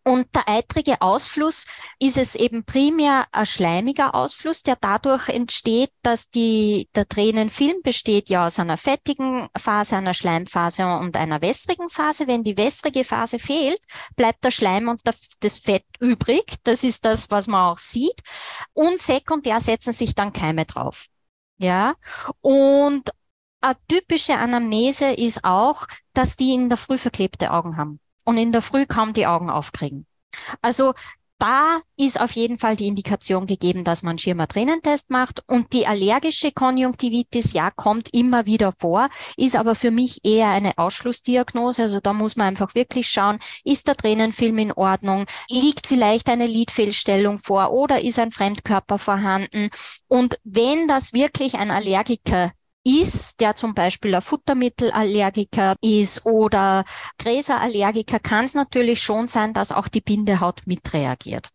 Und 0.08 0.34
der 0.34 0.48
eitrige 0.48 1.02
Ausfluss 1.02 1.66
ist 1.98 2.16
es 2.16 2.34
eben 2.34 2.64
primär 2.64 3.26
ein 3.30 3.44
schleimiger 3.44 4.14
Ausfluss, 4.14 4.62
der 4.62 4.76
dadurch 4.80 5.28
entsteht, 5.28 5.90
dass 6.00 6.30
die, 6.30 6.88
der 6.94 7.06
Tränenfilm 7.06 7.82
besteht 7.82 8.30
ja 8.30 8.46
aus 8.46 8.58
einer 8.58 8.78
fettigen 8.78 9.50
Phase, 9.54 9.98
einer 9.98 10.14
Schleimphase 10.14 10.86
und 10.86 11.18
einer 11.18 11.42
wässrigen 11.42 11.90
Phase. 11.90 12.26
Wenn 12.26 12.42
die 12.42 12.56
wässrige 12.56 13.04
Phase 13.04 13.38
fehlt, 13.38 13.82
bleibt 14.16 14.44
der 14.44 14.50
Schleim 14.50 14.88
und 14.88 15.02
das 15.04 15.58
Fett 15.58 15.84
übrig. 16.00 16.54
Das 16.64 16.84
ist 16.84 17.04
das, 17.04 17.30
was 17.30 17.46
man 17.46 17.66
auch 17.66 17.78
sieht. 17.78 18.22
Und 18.72 18.98
sekundär 18.98 19.60
setzen 19.60 19.92
sich 19.92 20.14
dann 20.14 20.32
Keime 20.32 20.64
drauf. 20.64 21.04
Ja. 21.58 21.96
Und 22.40 23.10
eine 23.60 23.76
typische 23.88 24.38
Anamnese 24.38 25.12
ist 25.12 25.44
auch, 25.44 25.86
dass 26.14 26.36
die 26.36 26.54
in 26.54 26.70
der 26.70 26.78
Früh 26.78 26.96
verklebte 26.96 27.52
Augen 27.52 27.76
haben 27.76 28.00
und 28.28 28.36
in 28.36 28.52
der 28.52 28.60
Früh 28.60 28.84
kaum 28.84 29.14
die 29.14 29.26
Augen 29.26 29.48
aufkriegen. 29.48 30.06
Also 30.60 30.92
da 31.38 31.80
ist 31.96 32.20
auf 32.20 32.32
jeden 32.32 32.58
Fall 32.58 32.76
die 32.76 32.88
Indikation 32.88 33.46
gegeben, 33.46 33.84
dass 33.84 34.02
man 34.02 34.18
Schirmer-Tränentest 34.18 35.08
macht. 35.08 35.42
Und 35.46 35.72
die 35.72 35.86
allergische 35.86 36.52
Konjunktivitis, 36.52 37.54
ja, 37.54 37.70
kommt 37.70 38.12
immer 38.12 38.44
wieder 38.44 38.74
vor, 38.78 39.08
ist 39.38 39.56
aber 39.56 39.74
für 39.74 39.90
mich 39.90 40.18
eher 40.24 40.48
eine 40.48 40.76
Ausschlussdiagnose. 40.76 41.84
Also 41.84 42.00
da 42.00 42.12
muss 42.12 42.36
man 42.36 42.48
einfach 42.48 42.74
wirklich 42.74 43.08
schauen, 43.08 43.38
ist 43.64 43.88
der 43.88 43.96
Tränenfilm 43.96 44.58
in 44.58 44.72
Ordnung? 44.72 45.24
Liegt 45.48 45.86
vielleicht 45.86 46.28
eine 46.28 46.46
Lidfehlstellung 46.46 47.38
vor 47.38 47.72
oder 47.72 48.02
ist 48.02 48.18
ein 48.18 48.30
Fremdkörper 48.30 48.98
vorhanden? 48.98 49.70
Und 50.06 50.38
wenn 50.44 50.86
das 50.86 51.14
wirklich 51.14 51.54
ein 51.54 51.70
Allergiker 51.70 52.52
ist, 52.84 53.40
der 53.40 53.54
zum 53.54 53.74
Beispiel 53.74 54.14
ein 54.14 54.22
Futtermittelallergiker 54.22 55.76
ist 55.82 56.24
oder 56.26 56.84
Gräserallergiker, 57.18 58.18
kann 58.18 58.44
es 58.44 58.54
natürlich 58.54 59.02
schon 59.02 59.28
sein, 59.28 59.52
dass 59.52 59.72
auch 59.72 59.88
die 59.88 60.00
Bindehaut 60.00 60.62
mitreagiert. 60.66 61.48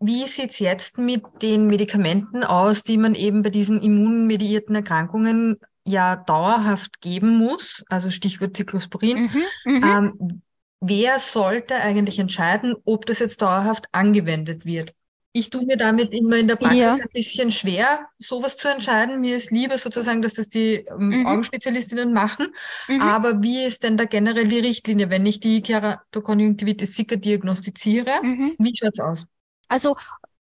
Wie 0.00 0.26
sieht's 0.26 0.58
jetzt 0.58 0.98
mit 0.98 1.22
den 1.40 1.66
Medikamenten 1.66 2.44
aus, 2.44 2.82
die 2.82 2.98
man 2.98 3.14
eben 3.14 3.42
bei 3.42 3.50
diesen 3.50 3.80
immunmediierten 3.80 4.74
Erkrankungen 4.74 5.58
ja 5.84 6.16
dauerhaft 6.16 7.00
geben 7.00 7.38
muss? 7.38 7.84
Also 7.88 8.10
Stichwort 8.10 8.56
Cyclosporin. 8.56 9.30
Mhm, 9.64 9.74
mhm. 9.76 9.84
ähm, 9.84 10.42
wer 10.80 11.18
sollte 11.18 11.76
eigentlich 11.76 12.18
entscheiden, 12.18 12.74
ob 12.84 13.06
das 13.06 13.20
jetzt 13.20 13.40
dauerhaft 13.40 13.86
angewendet 13.92 14.64
wird? 14.64 14.92
Ich 15.36 15.50
tue 15.50 15.66
mir 15.66 15.76
damit 15.76 16.12
immer 16.12 16.36
in 16.36 16.46
der 16.46 16.54
Praxis 16.54 16.80
ja. 16.80 16.92
ein 16.92 17.08
bisschen 17.12 17.50
schwer, 17.50 18.06
sowas 18.18 18.56
zu 18.56 18.68
entscheiden. 18.68 19.20
Mir 19.20 19.34
ist 19.34 19.50
lieber 19.50 19.76
sozusagen, 19.78 20.22
dass 20.22 20.34
das 20.34 20.48
die 20.48 20.86
ähm, 20.88 21.08
mhm. 21.08 21.26
Augenspezialistinnen 21.26 22.12
machen. 22.12 22.54
Mhm. 22.86 23.00
Aber 23.00 23.42
wie 23.42 23.64
ist 23.64 23.82
denn 23.82 23.96
da 23.96 24.04
generell 24.04 24.46
die 24.46 24.60
Richtlinie, 24.60 25.10
wenn 25.10 25.26
ich 25.26 25.40
die 25.40 25.60
Keratokonjunktivitis 25.60 26.94
sicker 26.94 27.16
diagnostiziere? 27.16 28.20
Mhm. 28.22 28.54
Wie 28.60 28.76
schaut's 28.76 29.00
aus? 29.00 29.26
Also 29.66 29.96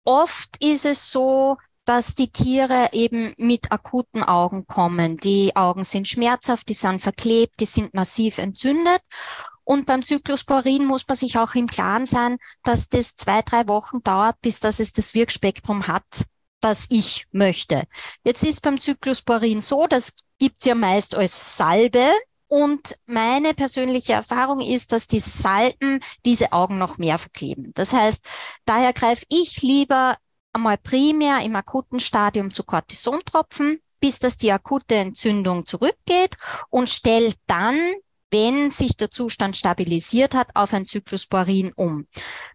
oft 0.03 0.63
ist 0.63 0.85
es 0.85 1.11
so, 1.11 1.57
dass 1.85 2.13
die 2.13 2.31
Tiere 2.31 2.89
eben 2.91 3.33
mit 3.37 3.71
akuten 3.71 4.21
Augen 4.21 4.67
kommen. 4.67 5.17
Die 5.17 5.55
Augen 5.55 5.85
sind 5.85 6.07
schmerzhaft, 6.07 6.69
die 6.69 6.75
sind 6.75 7.01
verklebt, 7.01 7.53
die 7.61 7.65
sind 7.65 7.95
massiv 7.95 8.37
entzündet. 8.37 9.01
Und 9.67 9.85
beim 9.85 10.01
Zyklosporin 10.01 10.85
muss 10.85 11.05
man 11.09 11.17
sich 11.17 11.37
auch 11.37 11.53
im 11.53 11.67
Klaren 11.67 12.05
sein, 12.05 12.37
dass 12.63 12.87
das 12.87 13.17
zwei, 13.17 13.41
drei 13.41 13.67
Wochen 13.67 14.01
dauert, 14.01 14.39
bis 14.41 14.61
dass 14.61 14.79
es 14.79 14.93
das 14.93 15.13
Wirkspektrum 15.13 15.87
hat, 15.87 16.05
das 16.61 16.85
ich 16.89 17.27
möchte. 17.31 17.83
Jetzt 18.23 18.45
ist 18.45 18.61
beim 18.61 18.79
Zyklosporin 18.79 19.59
so, 19.59 19.85
das 19.85 20.13
gibt's 20.39 20.63
ja 20.63 20.73
meist 20.73 21.15
als 21.15 21.57
Salbe. 21.57 22.13
Und 22.47 22.95
meine 23.07 23.53
persönliche 23.53 24.13
Erfahrung 24.13 24.61
ist, 24.61 24.93
dass 24.93 25.05
die 25.07 25.19
Salben 25.19 25.99
diese 26.23 26.53
Augen 26.53 26.77
noch 26.77 26.97
mehr 26.97 27.17
verkleben. 27.17 27.73
Das 27.75 27.91
heißt, 27.91 28.25
daher 28.63 28.93
greife 28.93 29.25
ich 29.27 29.61
lieber 29.63 30.17
einmal 30.53 30.77
primär 30.77 31.41
im 31.41 31.57
akuten 31.57 31.99
Stadium 31.99 32.53
zu 32.53 32.63
Cortisontropfen, 32.63 33.81
bis 33.99 34.19
dass 34.19 34.37
die 34.37 34.53
akute 34.53 34.95
Entzündung 34.95 35.65
zurückgeht 35.65 36.37
und 36.69 36.89
stelle 36.89 37.33
dann 37.47 37.77
wenn 38.31 38.71
sich 38.71 38.97
der 38.97 39.11
Zustand 39.11 39.57
stabilisiert 39.57 40.35
hat, 40.35 40.49
auf 40.55 40.73
ein 40.73 40.85
Zyklosporin 40.85 41.73
um. 41.75 42.07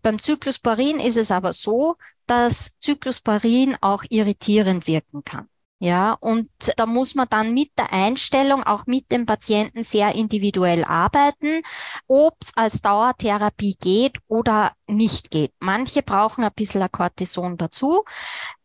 Beim 0.02 0.20
Zyklosporin 0.20 1.00
ist 1.00 1.16
es 1.16 1.30
aber 1.30 1.52
so, 1.52 1.96
dass 2.26 2.78
Zyklosporin 2.80 3.76
auch 3.80 4.04
irritierend 4.08 4.86
wirken 4.86 5.24
kann. 5.24 5.48
Ja, 5.82 6.12
und 6.20 6.48
da 6.76 6.86
muss 6.86 7.16
man 7.16 7.26
dann 7.28 7.54
mit 7.54 7.72
der 7.76 7.92
Einstellung 7.92 8.62
auch 8.62 8.86
mit 8.86 9.10
dem 9.10 9.26
Patienten 9.26 9.82
sehr 9.82 10.14
individuell 10.14 10.84
arbeiten, 10.84 11.60
ob 12.06 12.36
es 12.40 12.52
als 12.54 12.82
Dauertherapie 12.82 13.76
geht 13.80 14.18
oder 14.28 14.74
nicht 14.86 15.32
geht. 15.32 15.52
Manche 15.58 16.02
brauchen 16.02 16.44
ein 16.44 16.52
bisschen 16.54 16.88
Cortison 16.92 17.56
dazu. 17.56 18.04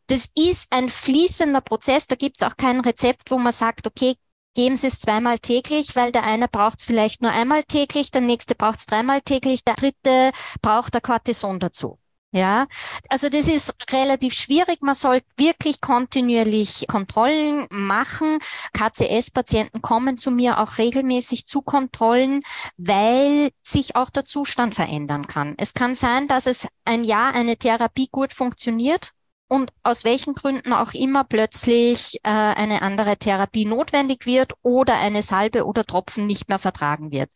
Das 0.06 0.30
ist 0.36 0.68
ein 0.72 0.90
fließender 0.90 1.62
Prozess, 1.62 2.06
da 2.06 2.16
gibt 2.16 2.40
es 2.40 2.48
auch 2.48 2.56
kein 2.56 2.82
Rezept, 2.82 3.32
wo 3.32 3.40
man 3.40 3.52
sagt, 3.52 3.88
okay, 3.88 4.14
geben 4.56 4.76
Sie 4.76 4.88
es 4.88 5.00
zweimal 5.00 5.40
täglich, 5.40 5.96
weil 5.96 6.12
der 6.12 6.24
eine 6.24 6.48
braucht 6.48 6.80
es 6.80 6.86
vielleicht 6.86 7.22
nur 7.22 7.32
einmal 7.32 7.64
täglich, 7.64 8.12
der 8.12 8.22
nächste 8.22 8.56
braucht 8.56 8.80
es 8.80 8.86
dreimal 8.86 9.22
täglich, 9.22 9.64
der 9.64 9.76
dritte 9.76 10.32
braucht 10.62 10.94
der 10.94 11.02
Cortison 11.02 11.60
dazu. 11.60 12.00
Ja, 12.32 12.68
also 13.08 13.30
das 13.30 13.48
ist 13.48 13.74
relativ 13.90 14.34
schwierig. 14.34 14.82
Man 14.82 14.94
sollte 14.94 15.26
wirklich 15.38 15.80
kontinuierlich 15.80 16.86
Kontrollen 16.88 17.68
machen. 17.70 18.40
KCS-Patienten 18.74 19.82
kommen 19.82 20.18
zu 20.18 20.30
mir 20.30 20.60
auch 20.60 20.78
regelmäßig 20.78 21.48
zu 21.48 21.62
Kontrollen, 21.62 22.42
weil 22.76 23.50
sich 23.62 23.96
auch 23.96 24.10
der 24.10 24.26
Zustand 24.26 24.76
verändern 24.76 25.26
kann. 25.26 25.56
Es 25.58 25.74
kann 25.74 25.96
sein, 25.96 26.28
dass 26.28 26.48
es 26.48 26.68
ein 26.84 27.06
Jahr 27.06 27.34
eine 27.34 27.56
Therapie 27.56 28.10
gut 28.12 28.34
funktioniert 28.34 29.14
und 29.48 29.72
aus 29.84 30.04
welchen 30.04 30.34
Gründen 30.34 30.74
auch 30.74 30.94
immer 30.94 31.24
plötzlich 31.24 32.20
äh, 32.24 32.30
eine 32.30 32.82
andere 32.82 33.18
Therapie 33.18 33.66
notwendig 33.66 34.26
wird 34.26 34.54
oder 34.62 34.98
eine 34.98 35.22
Salbe 35.22 35.66
oder 35.66 35.86
Tropfen 35.86 36.26
nicht 36.26 36.50
mehr 36.50 36.60
vertragen 36.60 37.12
wird. 37.12 37.30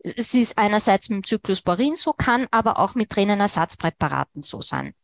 Es 0.00 0.34
ist 0.34 0.58
einerseits 0.58 1.08
mit 1.08 1.26
Cyclosporin 1.26 1.96
so, 1.96 2.12
kann 2.12 2.46
aber 2.50 2.78
auch 2.78 2.94
mit 2.94 3.10
Tränenersatzpräparaten 3.10 4.42
so 4.42 4.60
sein. 4.60 4.94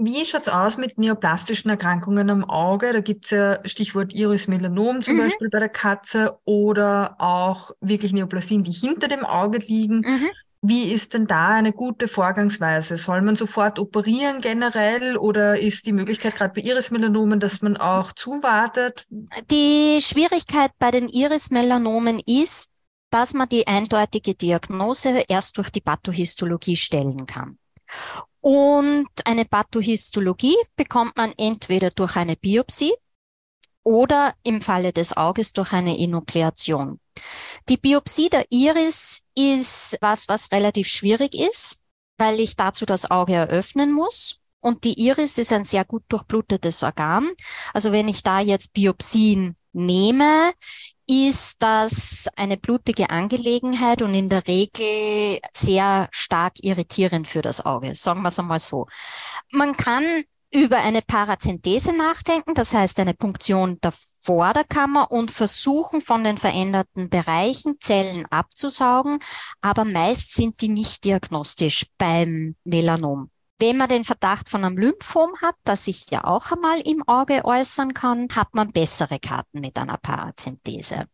Wie 0.00 0.24
schaut's 0.24 0.48
aus 0.48 0.78
mit 0.78 0.96
neoplastischen 0.96 1.70
Erkrankungen 1.70 2.30
am 2.30 2.44
Auge? 2.44 2.92
Da 2.92 3.00
gibt's 3.00 3.30
ja 3.30 3.58
Stichwort 3.64 4.14
Iris-Melanom 4.14 5.02
zum 5.02 5.16
mhm. 5.16 5.22
Beispiel 5.22 5.50
bei 5.50 5.58
der 5.58 5.68
Katze 5.68 6.38
oder 6.44 7.16
auch 7.18 7.72
wirklich 7.80 8.12
Neoplasien, 8.12 8.62
die 8.62 8.70
hinter 8.70 9.08
dem 9.08 9.24
Auge 9.24 9.58
liegen. 9.58 10.02
Mhm. 10.02 10.28
Wie 10.60 10.90
ist 10.90 11.14
denn 11.14 11.26
da 11.26 11.48
eine 11.48 11.72
gute 11.72 12.08
Vorgangsweise? 12.08 12.96
Soll 12.96 13.22
man 13.22 13.36
sofort 13.36 13.78
operieren 13.78 14.40
generell 14.40 15.16
oder 15.16 15.60
ist 15.60 15.86
die 15.86 15.92
Möglichkeit 15.92 16.34
gerade 16.34 16.54
bei 16.54 16.62
Irismelanomen, 16.62 17.38
dass 17.38 17.62
man 17.62 17.76
auch 17.76 18.12
zuwartet? 18.12 19.06
Die 19.50 20.00
Schwierigkeit 20.00 20.72
bei 20.80 20.90
den 20.90 21.08
Irismelanomen 21.08 22.20
ist, 22.26 22.72
dass 23.10 23.34
man 23.34 23.48
die 23.48 23.68
eindeutige 23.68 24.34
Diagnose 24.34 25.22
erst 25.28 25.56
durch 25.58 25.70
die 25.70 25.80
Pathohistologie 25.80 26.76
stellen 26.76 27.26
kann. 27.26 27.58
Und 28.40 29.08
eine 29.24 29.44
Pathohistologie 29.44 30.56
bekommt 30.76 31.16
man 31.16 31.32
entweder 31.36 31.90
durch 31.90 32.16
eine 32.16 32.36
Biopsie 32.36 32.92
oder 33.84 34.34
im 34.42 34.60
Falle 34.60 34.92
des 34.92 35.16
Auges 35.16 35.52
durch 35.52 35.72
eine 35.72 35.98
Enukleation. 35.98 37.00
Die 37.68 37.76
Biopsie 37.76 38.30
der 38.30 38.46
Iris 38.50 39.24
ist 39.34 39.98
was, 40.00 40.28
was 40.28 40.52
relativ 40.52 40.88
schwierig 40.88 41.34
ist, 41.34 41.82
weil 42.16 42.40
ich 42.40 42.56
dazu 42.56 42.86
das 42.86 43.10
Auge 43.10 43.34
eröffnen 43.34 43.92
muss. 43.92 44.40
Und 44.60 44.84
die 44.84 45.00
Iris 45.00 45.38
ist 45.38 45.52
ein 45.52 45.64
sehr 45.64 45.84
gut 45.84 46.02
durchblutetes 46.08 46.82
Organ. 46.82 47.30
Also 47.72 47.92
wenn 47.92 48.08
ich 48.08 48.22
da 48.22 48.40
jetzt 48.40 48.72
Biopsien 48.72 49.56
nehme, 49.72 50.52
ist 51.06 51.62
das 51.62 52.28
eine 52.36 52.56
blutige 52.58 53.08
Angelegenheit 53.08 54.02
und 54.02 54.14
in 54.14 54.28
der 54.28 54.46
Regel 54.46 55.40
sehr 55.54 56.08
stark 56.10 56.54
irritierend 56.60 57.28
für 57.28 57.40
das 57.40 57.64
Auge. 57.64 57.94
Sagen 57.94 58.22
wir 58.22 58.28
es 58.28 58.38
einmal 58.38 58.58
so. 58.58 58.86
Man 59.50 59.76
kann 59.76 60.04
über 60.50 60.78
eine 60.78 61.02
Parazenthese 61.02 61.96
nachdenken, 61.96 62.54
das 62.54 62.74
heißt 62.74 63.00
eine 63.00 63.14
Punktion 63.14 63.78
der 63.80 63.92
Vorderkammer 64.20 65.10
und 65.10 65.30
versuchen 65.30 66.00
von 66.00 66.24
den 66.24 66.38
veränderten 66.38 67.08
Bereichen 67.08 67.76
Zellen 67.80 68.26
abzusaugen, 68.26 69.18
aber 69.60 69.84
meist 69.84 70.34
sind 70.34 70.60
die 70.60 70.68
nicht 70.68 71.04
diagnostisch 71.04 71.86
beim 71.98 72.56
Melanom. 72.64 73.30
Wenn 73.60 73.76
man 73.76 73.88
den 73.88 74.04
Verdacht 74.04 74.48
von 74.48 74.64
einem 74.64 74.78
Lymphom 74.78 75.32
hat, 75.42 75.56
das 75.64 75.86
sich 75.86 76.10
ja 76.10 76.22
auch 76.22 76.52
einmal 76.52 76.80
im 76.80 77.02
Auge 77.08 77.44
äußern 77.44 77.92
kann, 77.92 78.28
hat 78.32 78.54
man 78.54 78.68
bessere 78.68 79.18
Karten 79.18 79.60
mit 79.60 79.76
einer 79.76 79.96
Parazenthese. 79.96 81.06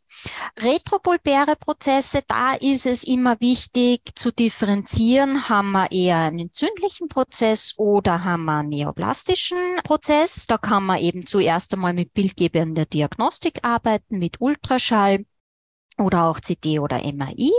Retropulpäre 0.61 1.57
Prozesse, 1.57 2.23
da 2.29 2.53
ist 2.53 2.85
es 2.85 3.03
immer 3.03 3.41
wichtig 3.41 4.03
zu 4.15 4.31
differenzieren, 4.31 5.49
haben 5.49 5.73
wir 5.73 5.91
eher 5.91 6.19
einen 6.19 6.41
entzündlichen 6.41 7.09
Prozess 7.09 7.75
oder 7.79 8.25
haben 8.25 8.45
wir 8.45 8.59
einen 8.59 8.69
neoplastischen 8.69 9.59
Prozess. 9.83 10.47
Da 10.47 10.59
kann 10.59 10.85
man 10.85 10.99
eben 10.99 11.27
zuerst 11.27 11.73
einmal 11.73 11.95
mit 11.95 12.13
bildgebender 12.13 12.85
Diagnostik 12.85 13.61
arbeiten, 13.63 14.19
mit 14.19 14.43
Ultraschall 14.43 15.25
oder 15.99 16.25
auch 16.25 16.41
CT 16.41 16.81
oder 16.81 17.03
MRI 17.05 17.53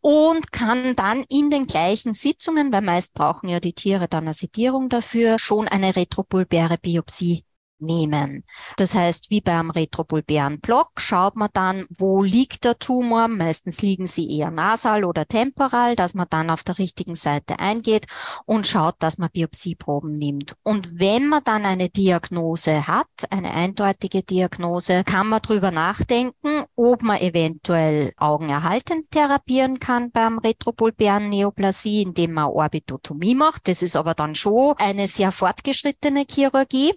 und 0.00 0.52
kann 0.52 0.96
dann 0.96 1.24
in 1.28 1.50
den 1.50 1.66
gleichen 1.66 2.14
Sitzungen, 2.14 2.72
weil 2.72 2.82
meist 2.82 3.14
brauchen 3.14 3.48
ja 3.48 3.60
die 3.60 3.74
Tiere 3.74 4.08
dann 4.08 4.24
eine 4.24 4.34
Sedierung 4.34 4.88
dafür, 4.88 5.38
schon 5.38 5.68
eine 5.68 5.96
retropulpäre 5.96 6.78
Biopsie 6.78 7.44
nehmen. 7.80 8.44
Das 8.76 8.94
heißt, 8.94 9.30
wie 9.30 9.40
beim 9.40 9.70
retropulpären 9.70 10.60
Block 10.60 11.00
schaut 11.00 11.36
man 11.36 11.50
dann, 11.52 11.86
wo 11.98 12.22
liegt 12.22 12.64
der 12.64 12.78
Tumor. 12.78 13.28
Meistens 13.28 13.82
liegen 13.82 14.06
sie 14.06 14.38
eher 14.38 14.50
nasal 14.50 15.04
oder 15.04 15.26
temporal, 15.26 15.96
dass 15.96 16.14
man 16.14 16.26
dann 16.30 16.50
auf 16.50 16.62
der 16.62 16.78
richtigen 16.78 17.14
Seite 17.14 17.58
eingeht 17.58 18.06
und 18.46 18.66
schaut, 18.66 18.96
dass 19.00 19.18
man 19.18 19.30
Biopsieproben 19.30 20.12
nimmt. 20.12 20.54
Und 20.62 20.98
wenn 20.98 21.28
man 21.28 21.42
dann 21.44 21.64
eine 21.64 21.88
Diagnose 21.88 22.86
hat, 22.86 23.06
eine 23.30 23.52
eindeutige 23.52 24.22
Diagnose, 24.22 25.04
kann 25.04 25.28
man 25.28 25.42
drüber 25.42 25.70
nachdenken, 25.70 26.64
ob 26.76 27.02
man 27.02 27.20
eventuell 27.20 28.12
augenerhaltend 28.16 29.10
therapieren 29.10 29.80
kann 29.80 30.10
beim 30.10 30.38
retropulpären 30.38 31.28
Neoplasie, 31.28 32.02
indem 32.02 32.32
man 32.32 32.46
Orbitotomie 32.46 33.34
macht. 33.34 33.68
Das 33.68 33.82
ist 33.82 33.96
aber 33.96 34.14
dann 34.14 34.34
schon 34.34 34.74
eine 34.78 35.08
sehr 35.08 35.32
fortgeschrittene 35.32 36.24
Chirurgie 36.28 36.92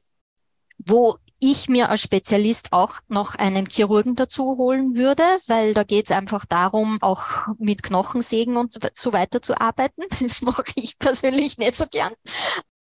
wo 0.78 1.18
ich 1.40 1.68
mir 1.68 1.90
als 1.90 2.02
Spezialist 2.02 2.72
auch 2.72 3.00
noch 3.10 3.36
einen 3.36 3.66
Chirurgen 3.66 4.16
dazu 4.16 4.56
holen 4.58 4.96
würde, 4.96 5.24
weil 5.48 5.74
da 5.74 5.84
geht 5.84 6.06
es 6.06 6.12
einfach 6.16 6.46
darum, 6.46 7.00
auch 7.02 7.48
mit 7.58 7.84
Knochensägen 7.84 8.56
und 8.56 8.74
so 8.94 9.14
weiter 9.14 9.42
zu 9.42 9.60
arbeiten. 9.60 10.04
Das 10.24 10.42
mache 10.42 10.64
ich 10.76 10.98
persönlich 11.00 11.58
nicht 11.58 11.76
so 11.76 11.86
gern. 11.92 12.14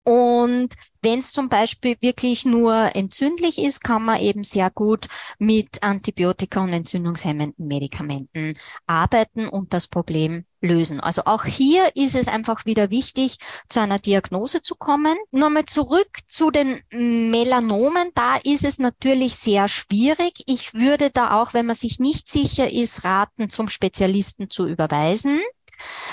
Und 0.05 0.75
wenn 1.03 1.19
es 1.19 1.33
zum 1.33 1.49
Beispiel 1.49 1.97
wirklich 2.01 2.45
nur 2.45 2.95
entzündlich 2.95 3.59
ist, 3.59 3.85
kann 3.85 4.05
man 4.05 4.21
eben 4.21 4.45
sehr 4.45 4.71
gut 4.71 5.07
mit 5.39 5.83
Antibiotika 5.83 6.63
und 6.63 6.73
entzündungshemmenden 6.73 7.67
Medikamenten 7.67 8.55
arbeiten 8.87 9.49
und 9.49 9.75
das 9.75 9.89
Problem 9.89 10.45
lösen. 10.61 11.01
Also 11.01 11.23
auch 11.25 11.45
hier 11.45 11.95
ist 11.97 12.15
es 12.15 12.29
einfach 12.29 12.67
wieder 12.67 12.91
wichtig, 12.91 13.39
zu 13.69 13.81
einer 13.81 13.99
Diagnose 13.99 14.63
zu 14.63 14.75
kommen. 14.75 15.17
Nochmal 15.31 15.67
zurück 15.67 16.11
zu 16.27 16.51
den 16.51 16.83
Melanomen. 16.91 18.11
Da 18.15 18.37
ist 18.43 18.65
es 18.65 18.79
natürlich 18.79 19.37
sehr 19.37 19.69
schwierig. 19.69 20.43
Ich 20.47 20.75
würde 20.75 21.11
da 21.11 21.41
auch, 21.41 21.55
wenn 21.55 21.67
man 21.67 21.77
sich 21.77 21.99
nicht 21.99 22.29
sicher 22.29 22.71
ist, 22.71 23.05
raten, 23.05 23.51
zum 23.51 23.69
Spezialisten 23.69 24.51
zu 24.51 24.67
überweisen. 24.67 25.41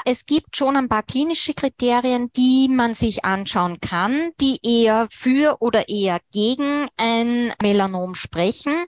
Es 0.06 0.26
gibt 0.26 0.56
schon 0.56 0.76
ein 0.76 0.90
paar 0.90 1.04
klinische 1.04 1.54
Kriterien, 1.54 2.32
die 2.36 2.68
man 2.70 2.94
sich 2.94 3.26
anschauen 3.26 3.80
kann, 3.80 4.32
die 4.40 4.60
eher 4.64 5.08
für 5.10 5.58
oder 5.60 5.90
eher 5.90 6.20
gegen 6.32 6.88
ein 6.98 7.54
Melanom 7.62 8.16
sprechen. 8.16 8.86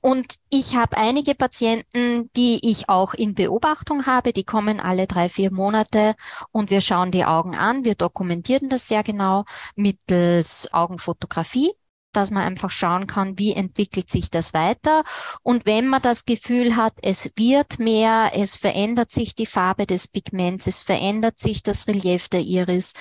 Und 0.00 0.38
ich 0.50 0.76
habe 0.76 0.96
einige 0.96 1.34
Patienten, 1.34 2.30
die 2.36 2.58
ich 2.68 2.88
auch 2.88 3.14
in 3.14 3.34
Beobachtung 3.34 4.06
habe, 4.06 4.32
die 4.32 4.44
kommen 4.44 4.80
alle 4.80 5.06
drei, 5.06 5.28
vier 5.28 5.52
Monate 5.52 6.14
und 6.50 6.70
wir 6.70 6.80
schauen 6.80 7.12
die 7.12 7.24
Augen 7.24 7.54
an. 7.54 7.84
Wir 7.84 7.94
dokumentieren 7.94 8.70
das 8.70 8.88
sehr 8.88 9.02
genau 9.02 9.44
mittels 9.76 10.72
Augenfotografie 10.72 11.72
dass 12.12 12.30
man 12.30 12.42
einfach 12.42 12.70
schauen 12.70 13.06
kann, 13.06 13.38
wie 13.38 13.52
entwickelt 13.52 14.10
sich 14.10 14.30
das 14.30 14.54
weiter. 14.54 15.04
Und 15.42 15.66
wenn 15.66 15.88
man 15.88 16.02
das 16.02 16.24
Gefühl 16.24 16.76
hat, 16.76 16.94
es 17.02 17.30
wird 17.36 17.78
mehr, 17.78 18.32
es 18.34 18.56
verändert 18.56 19.10
sich 19.10 19.34
die 19.34 19.46
Farbe 19.46 19.86
des 19.86 20.08
Pigments, 20.08 20.66
es 20.66 20.82
verändert 20.82 21.38
sich 21.38 21.62
das 21.62 21.88
Relief 21.88 22.28
der 22.28 22.42
Iris, 22.42 22.94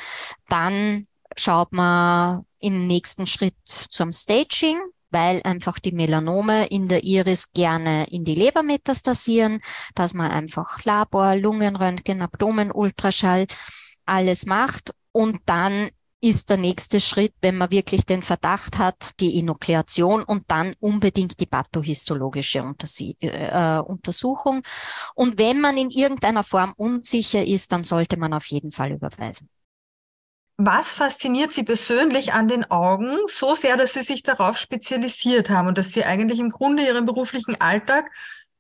dann 0.50 1.08
schaut 1.36 1.72
man 1.72 2.46
im 2.60 2.88
nächsten 2.88 3.28
Schritt 3.28 3.56
zum 3.66 4.12
Staging, 4.12 4.80
weil 5.10 5.42
einfach 5.44 5.80
die 5.80 5.92
Melanome 5.92 6.68
in 6.68 6.88
der 6.88 7.04
Iris 7.04 7.52
gerne 7.52 8.08
in 8.10 8.24
die 8.24 8.36
Leber 8.36 8.64
metastasieren, 8.64 9.62
dass 9.94 10.14
man 10.14 10.32
einfach 10.32 10.84
Labor, 10.86 11.36
Lungenröntgen, 11.36 12.22
Abdomenultraschall 12.22 13.48
alles 14.06 14.46
macht 14.46 14.94
und 15.12 15.42
dann 15.46 15.90
ist 16.22 16.52
der 16.52 16.58
nächste 16.58 17.00
Schritt, 17.00 17.34
wenn 17.42 17.58
man 17.58 17.72
wirklich 17.72 18.06
den 18.06 18.22
Verdacht 18.22 18.78
hat, 18.78 19.20
die 19.20 19.40
Enukleation 19.40 20.24
und 20.24 20.44
dann 20.48 20.76
unbedingt 20.80 21.40
die 21.40 21.48
pathohistologische 21.48 22.62
Untersie 22.62 23.18
äh, 23.20 23.80
Untersuchung. 23.80 24.62
Und 25.16 25.40
wenn 25.40 25.60
man 25.60 25.78
in 25.78 25.90
irgendeiner 25.90 26.44
Form 26.44 26.74
unsicher 26.78 27.46
ist, 27.46 27.72
dann 27.74 27.84
sollte 27.84 28.18
man 28.18 28.34
auf 28.34 28.46
jeden 28.46 28.72
Fall 28.72 28.92
überweisen. 28.92 29.50
Was 30.58 30.94
fasziniert 30.94 31.54
Sie 31.54 31.64
persönlich 31.64 32.34
an 32.34 32.48
den 32.48 32.70
Augen 32.70 33.18
so 33.26 33.56
sehr, 33.56 33.78
dass 33.78 33.96
Sie 33.96 34.04
sich 34.04 34.22
darauf 34.22 34.58
spezialisiert 34.58 35.50
haben 35.50 35.70
und 35.70 35.78
dass 35.78 35.92
Sie 35.92 36.06
eigentlich 36.06 36.40
im 36.40 36.52
Grunde 36.52 36.86
Ihren 36.86 37.08
beruflichen 37.08 37.60
Alltag 37.60 38.12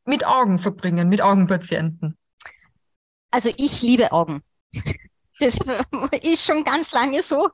mit 0.03 0.25
Augen 0.25 0.57
verbringen, 0.57 1.09
mit 1.09 1.21
Augenpatienten? 1.21 2.17
Also 3.29 3.51
ich 3.55 3.83
liebe 3.83 4.11
Augen. 4.11 4.41
Das 5.41 5.57
ist 6.21 6.45
schon 6.45 6.63
ganz 6.63 6.93
lange 6.93 7.21
so, 7.21 7.49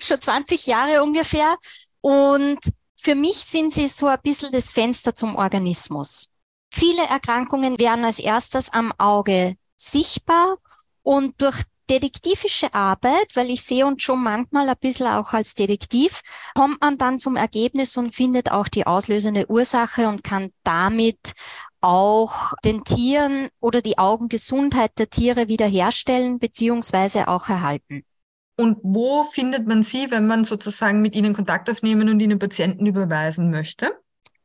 schon 0.00 0.20
20 0.20 0.66
Jahre 0.66 1.02
ungefähr. 1.02 1.56
Und 2.00 2.58
für 2.96 3.14
mich 3.14 3.36
sind 3.36 3.72
sie 3.72 3.86
so 3.86 4.08
ein 4.08 4.18
bisschen 4.22 4.52
das 4.52 4.72
Fenster 4.72 5.14
zum 5.14 5.36
Organismus. 5.36 6.32
Viele 6.72 7.02
Erkrankungen 7.04 7.78
werden 7.78 8.04
als 8.04 8.18
erstes 8.18 8.72
am 8.72 8.92
Auge 8.98 9.56
sichtbar 9.76 10.58
und 11.02 11.40
durch 11.40 11.62
detektivische 11.90 12.72
Arbeit, 12.72 13.34
weil 13.34 13.50
ich 13.50 13.62
sehe 13.62 13.84
uns 13.84 14.02
schon 14.02 14.22
manchmal 14.22 14.68
ein 14.68 14.76
bisschen 14.80 15.08
auch 15.08 15.32
als 15.32 15.54
Detektiv, 15.54 16.20
kommt 16.54 16.80
man 16.80 16.96
dann 16.96 17.18
zum 17.18 17.36
Ergebnis 17.36 17.96
und 17.96 18.14
findet 18.14 18.52
auch 18.52 18.68
die 18.68 18.86
auslösende 18.86 19.50
Ursache 19.50 20.08
und 20.08 20.22
kann 20.22 20.50
damit 20.62 21.34
auch 21.80 22.54
den 22.64 22.84
Tieren 22.84 23.48
oder 23.60 23.82
die 23.82 23.98
Augengesundheit 23.98 24.92
der 24.98 25.10
Tiere 25.10 25.48
wiederherstellen 25.48 26.38
beziehungsweise 26.38 27.28
auch 27.28 27.48
erhalten. 27.48 28.04
Und 28.56 28.78
wo 28.82 29.24
findet 29.24 29.66
man 29.66 29.82
Sie, 29.82 30.10
wenn 30.10 30.26
man 30.26 30.44
sozusagen 30.44 31.00
mit 31.00 31.16
Ihnen 31.16 31.34
Kontakt 31.34 31.70
aufnehmen 31.70 32.08
und 32.10 32.20
Ihnen 32.20 32.38
Patienten 32.38 32.86
überweisen 32.86 33.50
möchte? 33.50 33.98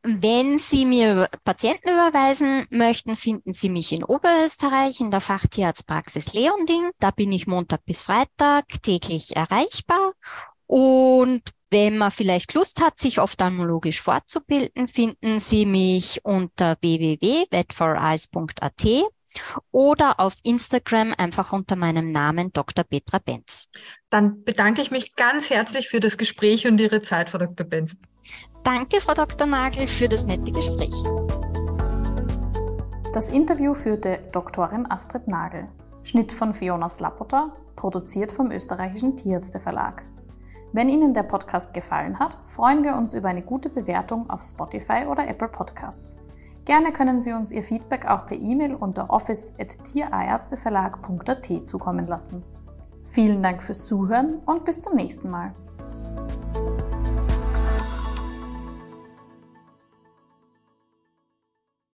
Wenn 0.08 0.60
Sie 0.60 0.84
mir 0.84 1.28
Patienten 1.42 1.88
überweisen 1.88 2.68
möchten, 2.70 3.16
finden 3.16 3.52
Sie 3.52 3.68
mich 3.68 3.90
in 3.90 4.04
Oberösterreich 4.04 5.00
in 5.00 5.10
der 5.10 5.20
Fachtierarztpraxis 5.20 6.32
Leonding. 6.32 6.92
Da 7.00 7.10
bin 7.10 7.32
ich 7.32 7.48
Montag 7.48 7.84
bis 7.84 8.04
Freitag 8.04 8.66
täglich 8.82 9.34
erreichbar. 9.34 10.12
Und 10.66 11.42
wenn 11.70 11.98
man 11.98 12.12
vielleicht 12.12 12.54
Lust 12.54 12.80
hat, 12.80 12.98
sich 12.98 13.18
ophthalmologisch 13.18 14.00
fortzubilden, 14.00 14.86
finden 14.86 15.40
Sie 15.40 15.66
mich 15.66 16.20
unter 16.22 16.76
www.vetforeyes.at 16.80 18.86
oder 19.72 20.20
auf 20.20 20.36
Instagram 20.44 21.14
einfach 21.18 21.52
unter 21.52 21.74
meinem 21.74 22.12
Namen 22.12 22.52
Dr. 22.52 22.84
Petra 22.84 23.18
Benz. 23.18 23.70
Dann 24.08 24.44
bedanke 24.44 24.82
ich 24.82 24.92
mich 24.92 25.16
ganz 25.16 25.50
herzlich 25.50 25.88
für 25.88 25.98
das 25.98 26.16
Gespräch 26.16 26.68
und 26.68 26.80
Ihre 26.80 27.02
Zeit, 27.02 27.28
Frau 27.28 27.38
Dr. 27.38 27.66
Benz. 27.66 27.96
Danke, 28.64 29.00
Frau 29.00 29.14
Dr. 29.14 29.46
Nagel, 29.46 29.86
für 29.86 30.08
das 30.08 30.26
nette 30.26 30.52
Gespräch. 30.52 31.04
Das 33.12 33.30
Interview 33.30 33.74
führte 33.74 34.18
Doktorin 34.32 34.90
Astrid 34.90 35.28
Nagel. 35.28 35.68
Schnitt 36.02 36.32
von 36.32 36.52
Fiona 36.52 36.88
Slapota, 36.88 37.52
produziert 37.74 38.32
vom 38.32 38.50
österreichischen 38.50 39.16
Tierärzte 39.16 39.60
Verlag. 39.60 40.04
Wenn 40.72 40.88
Ihnen 40.88 41.14
der 41.14 41.22
Podcast 41.22 41.72
gefallen 41.72 42.18
hat, 42.18 42.38
freuen 42.48 42.84
wir 42.84 42.96
uns 42.96 43.14
über 43.14 43.28
eine 43.28 43.42
gute 43.42 43.70
Bewertung 43.70 44.28
auf 44.28 44.42
Spotify 44.42 45.06
oder 45.08 45.26
Apple 45.26 45.48
Podcasts. 45.48 46.18
Gerne 46.66 46.92
können 46.92 47.22
Sie 47.22 47.32
uns 47.32 47.52
Ihr 47.52 47.62
Feedback 47.62 48.06
auch 48.06 48.26
per 48.26 48.36
E-Mail 48.36 48.74
unter 48.74 49.08
office.tierärzteverlag.at 49.08 51.68
zukommen 51.68 52.06
lassen. 52.06 52.42
Vielen 53.06 53.42
Dank 53.42 53.62
fürs 53.62 53.86
Zuhören 53.86 54.40
und 54.44 54.64
bis 54.64 54.80
zum 54.80 54.96
nächsten 54.96 55.30
Mal. 55.30 55.54